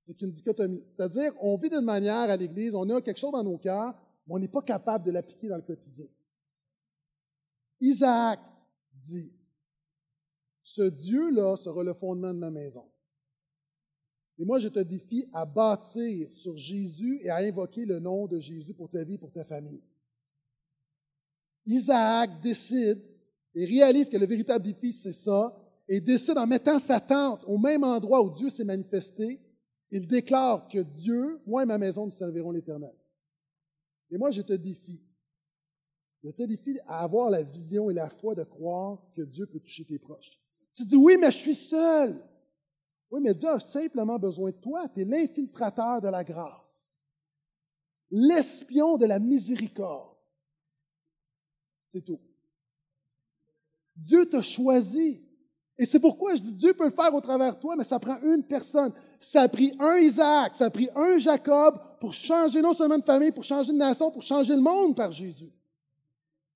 [0.00, 0.82] c'est une dichotomie.
[0.96, 3.94] C'est-à-dire, on vit d'une manière à l'Église, on a quelque chose dans nos cœurs,
[4.26, 6.06] mais on n'est pas capable de l'appliquer dans le quotidien.
[7.80, 8.40] Isaac
[8.94, 9.32] dit,
[10.62, 12.84] ce Dieu-là sera le fondement de ma maison.
[14.38, 18.38] Et moi, je te défie à bâtir sur Jésus et à invoquer le nom de
[18.38, 19.82] Jésus pour ta vie pour ta famille.
[21.66, 23.02] Isaac décide
[23.54, 25.54] et réalise que le véritable défi, c'est ça,
[25.88, 29.40] et décide en mettant sa tente au même endroit où Dieu s'est manifesté,
[29.90, 32.94] il déclare que Dieu, moi et ma maison, nous servirons l'Éternel.
[34.10, 35.02] Et moi, je te défie.
[36.22, 39.60] Je te défie à avoir la vision et la foi de croire que Dieu peut
[39.60, 40.38] toucher tes proches.
[40.74, 42.22] Tu dis, oui, mais je suis seul.
[43.10, 44.88] Oui, mais Dieu a simplement besoin de toi.
[44.88, 46.92] Tu es l'infiltrateur de la grâce,
[48.10, 50.16] l'espion de la miséricorde.
[51.86, 52.20] C'est tout.
[53.96, 55.24] Dieu t'a choisi.
[55.80, 58.00] Et c'est pourquoi je dis Dieu peut le faire au travers de toi, mais ça
[58.00, 58.92] prend une personne.
[59.20, 63.04] Ça a pris un Isaac, ça a pris un Jacob pour changer non seulement de
[63.04, 65.52] famille, pour changer de nation, pour changer le monde par Jésus.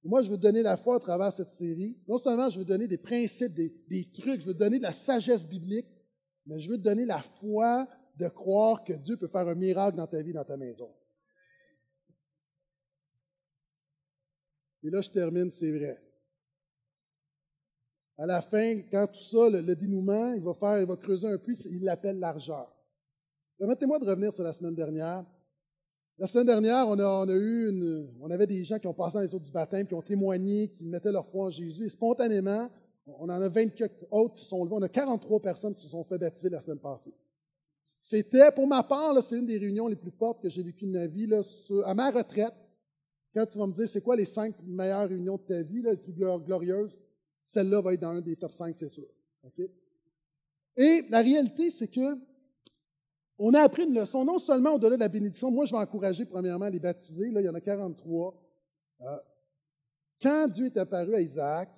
[0.04, 1.96] moi, je veux donner la foi au travers cette série.
[2.08, 4.92] Non seulement je veux donner des principes, des, des trucs, je veux donner de la
[4.92, 5.86] sagesse biblique,
[6.46, 9.96] mais je veux te donner la foi de croire que Dieu peut faire un miracle
[9.96, 10.90] dans ta vie, dans ta maison.
[14.84, 16.02] Et là, je termine, c'est vrai
[18.18, 21.38] à la fin, quand tout ça, le, dénouement, il va faire, il va creuser un
[21.38, 22.72] puits, il l'appelle largeur.
[23.58, 25.24] Permettez-moi de revenir sur la semaine dernière.
[26.18, 29.34] La semaine dernière, on a, eu on avait des gens qui ont passé dans les
[29.34, 32.70] eaux du baptême, qui ont témoigné, qui mettaient leur foi en Jésus, et spontanément,
[33.06, 34.76] on en a 24 autres qui sont levés.
[34.76, 37.12] On a 43 personnes qui se sont fait baptiser la semaine passée.
[37.98, 40.92] C'était, pour ma part, c'est une des réunions les plus fortes que j'ai vécues de
[40.92, 41.26] ma vie.
[41.26, 41.42] Là,
[41.84, 42.54] à ma retraite,
[43.34, 45.96] quand tu vas me dire c'est quoi les cinq meilleures réunions de ta vie, les
[45.96, 46.96] plus glorieuses,
[47.44, 49.06] celle-là va être dans un des top 5, c'est sûr.
[50.76, 52.18] Et la réalité, c'est que
[53.38, 56.24] on a appris une leçon, non seulement au-delà de la bénédiction, moi je vais encourager
[56.24, 58.40] premièrement les baptisés, là il y en a 43.
[59.00, 59.16] Euh,
[60.20, 61.68] quand Dieu est apparu à Isaac,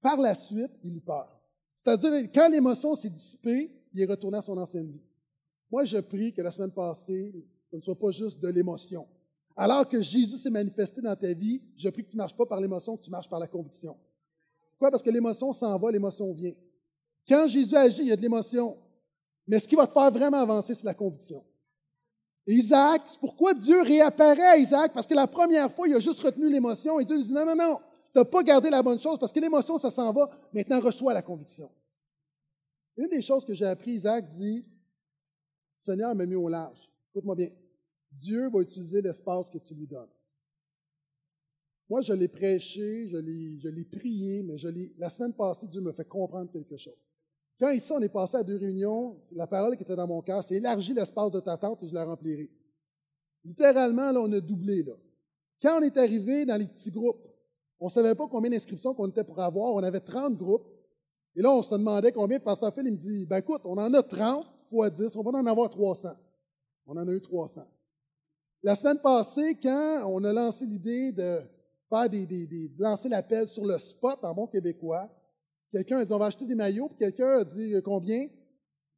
[0.00, 1.28] par la suite, il eut peur.
[1.72, 5.02] C'est-à-dire, quand l'émotion s'est dissipée, il est retourné à son ancienne vie.
[5.70, 7.32] Moi, je prie que la semaine passée,
[7.70, 9.06] ce ne soit pas juste de l'émotion.
[9.56, 12.46] Alors que Jésus s'est manifesté dans ta vie, je prie que tu ne marches pas
[12.46, 13.96] par l'émotion, que tu marches par la conviction.
[14.72, 14.90] Pourquoi?
[14.90, 16.54] Parce que l'émotion s'en va, l'émotion vient.
[17.28, 18.76] Quand Jésus agit, il y a de l'émotion.
[19.46, 21.44] Mais ce qui va te faire vraiment avancer, c'est la conviction.
[22.46, 24.92] Isaac, pourquoi Dieu réapparaît à Isaac?
[24.92, 27.44] Parce que la première fois, il a juste retenu l'émotion et Dieu lui dit non,
[27.44, 27.80] non, non,
[28.12, 30.30] tu n'as pas gardé la bonne chose parce que l'émotion, ça s'en va.
[30.52, 31.70] Maintenant, reçois la conviction.
[32.96, 34.64] Une des choses que j'ai appris, Isaac dit,
[35.78, 36.90] Seigneur m'a mis au large.
[37.10, 37.50] Écoute-moi bien.
[38.12, 40.10] Dieu va utiliser l'espace que tu lui donnes.
[41.88, 46.04] Moi, je l'ai prêché, je l'ai prié, mais je la semaine passée, Dieu me fait
[46.04, 46.98] comprendre quelque chose.
[47.58, 50.42] Quand ici, on est passé à deux réunions, la parole qui était dans mon cœur,
[50.42, 52.50] c'est élargis l'espace de ta tente et je la remplirai.
[53.44, 54.82] Littéralement, là, on a doublé.
[54.82, 54.94] Là.
[55.62, 57.29] Quand on est arrivé dans les petits groupes,
[57.80, 59.74] on ne savait pas combien d'inscriptions qu'on était pour avoir.
[59.74, 60.66] On avait 30 groupes.
[61.34, 62.38] Et là, on se demandait combien.
[62.38, 65.38] Pasteur Phil, il me dit, ben écoute, on en a 30 fois 10, on va
[65.38, 66.10] en avoir 300.
[66.86, 67.62] On en a eu 300.
[68.62, 71.40] La semaine passée, quand on a lancé l'idée de
[71.88, 75.08] faire des, de lancer l'appel sur le spot en bon québécois,
[75.72, 78.28] quelqu'un a dit, on va acheter des maillots, puis quelqu'un a dit combien?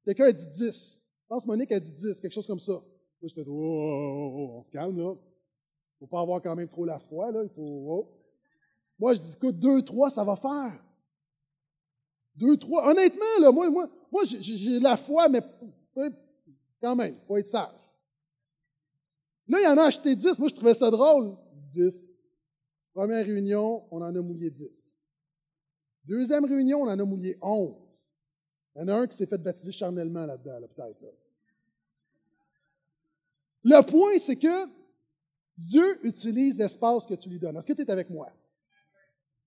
[0.04, 1.00] Quelqu'un a dit 10.
[1.22, 2.72] Je pense que Monique a dit 10, quelque chose comme ça.
[2.72, 5.14] Moi, je fais, oh, oh, oh, on se calme, là.
[6.00, 7.44] Faut pas avoir quand même trop la foi, là.
[7.44, 8.08] Il faut,
[9.02, 10.80] Moi, je dis, écoute, 2, 3, ça va faire.
[12.36, 12.88] Deux, trois.
[12.88, 15.40] Honnêtement, là, moi, moi, moi j'ai la foi, mais
[16.80, 17.74] quand même, faut être sage.
[19.48, 20.38] Là, il y en a acheté dix.
[20.38, 21.36] Moi, je trouvais ça drôle.
[21.74, 22.08] Dix.
[22.94, 24.96] Première réunion, on en a mouillé dix.
[26.04, 27.74] Deuxième réunion, on en a mouillé onze.
[28.76, 31.04] Il y en a un qui s'est fait baptiser charnellement là-dedans, là, peut-être.
[33.64, 34.68] Le point, c'est que
[35.58, 37.56] Dieu utilise l'espace que tu lui donnes.
[37.56, 38.32] Est-ce que tu es avec moi?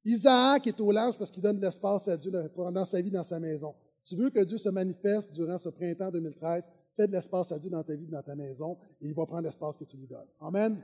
[0.06, 3.24] Isaac est au large parce qu'il donne de l'espace à Dieu dans sa vie, dans
[3.24, 3.74] sa maison.
[4.04, 7.72] Tu veux que Dieu se manifeste durant ce printemps 2013, fais de l'espace à Dieu
[7.72, 10.28] dans ta vie, dans ta maison, et il va prendre l'espace que tu lui donnes.
[10.40, 10.80] Amen.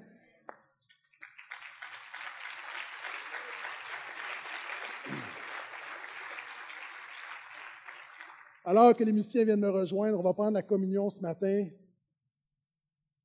[8.66, 11.68] Alors que les musiciens viennent me rejoindre, on va prendre la communion ce matin.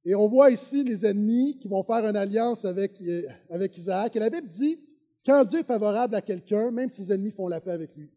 [0.05, 3.03] Et on voit ici les ennemis qui vont faire une alliance avec,
[3.51, 4.15] avec Isaac.
[4.15, 4.79] Et la Bible dit
[5.27, 8.11] quand Dieu est favorable à quelqu'un, même ses ennemis font la paix avec lui.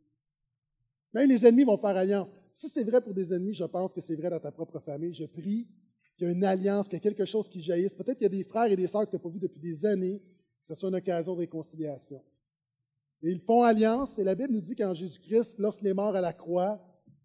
[1.13, 2.31] Même les ennemis vont faire alliance.
[2.53, 5.13] Si c'est vrai pour des ennemis, je pense que c'est vrai dans ta propre famille.
[5.13, 5.67] Je prie
[6.17, 7.95] qu'il y ait une alliance, qu'il y ait quelque chose qui jaillisse.
[7.95, 9.59] Peut-être qu'il y a des frères et des sœurs que tu n'as pas vus depuis
[9.59, 12.21] des années, que ce soit une occasion de réconciliation.
[13.23, 16.21] Et ils font alliance, et la Bible nous dit qu'en Jésus-Christ, lorsqu'il est mort à
[16.21, 16.79] la croix,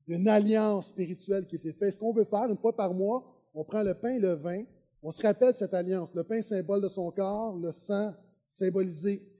[0.06, 1.94] il y a une alliance spirituelle qui été faite.
[1.94, 3.24] Ce qu'on veut faire, une fois par mois,
[3.54, 4.64] on prend le pain et le vin,
[5.02, 6.12] on se rappelle cette alliance.
[6.14, 8.14] Le pain, symbole de son corps, le sang,
[8.48, 9.33] symbolisé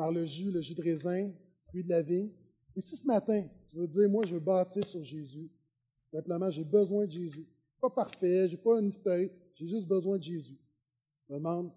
[0.00, 1.30] par le jus, le jus de raisin,
[1.66, 2.30] fruit de la vigne.
[2.74, 5.50] Et si ce matin, tu veux dire, moi, je veux bâtir sur Jésus,
[6.10, 7.46] simplement, j'ai besoin de Jésus.
[7.78, 10.58] Pas parfait, j'ai pas une historique, j'ai juste besoin de Jésus.
[11.28, 11.70] Je demande,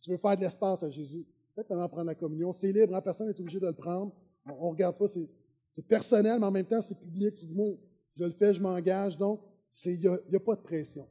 [0.00, 2.50] tu veux faire de l'espace à Jésus, fais-moi prendre la communion.
[2.50, 4.10] C'est libre, hein, personne n'est obligé de le prendre.
[4.46, 7.34] On ne regarde pas, c'est personnel, mais en même temps, c'est public.
[7.34, 7.76] Tu dis, moi,
[8.16, 9.18] je le fais, je m'engage.
[9.18, 9.42] Donc,
[9.84, 11.06] il n'y a, pas de pression.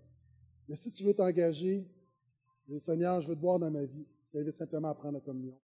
[0.68, 1.88] Mais si tu veux t'engager,
[2.80, 5.56] Seigneur, je veux te voir dans ma vie, je t'invite simplement à prendre la communion.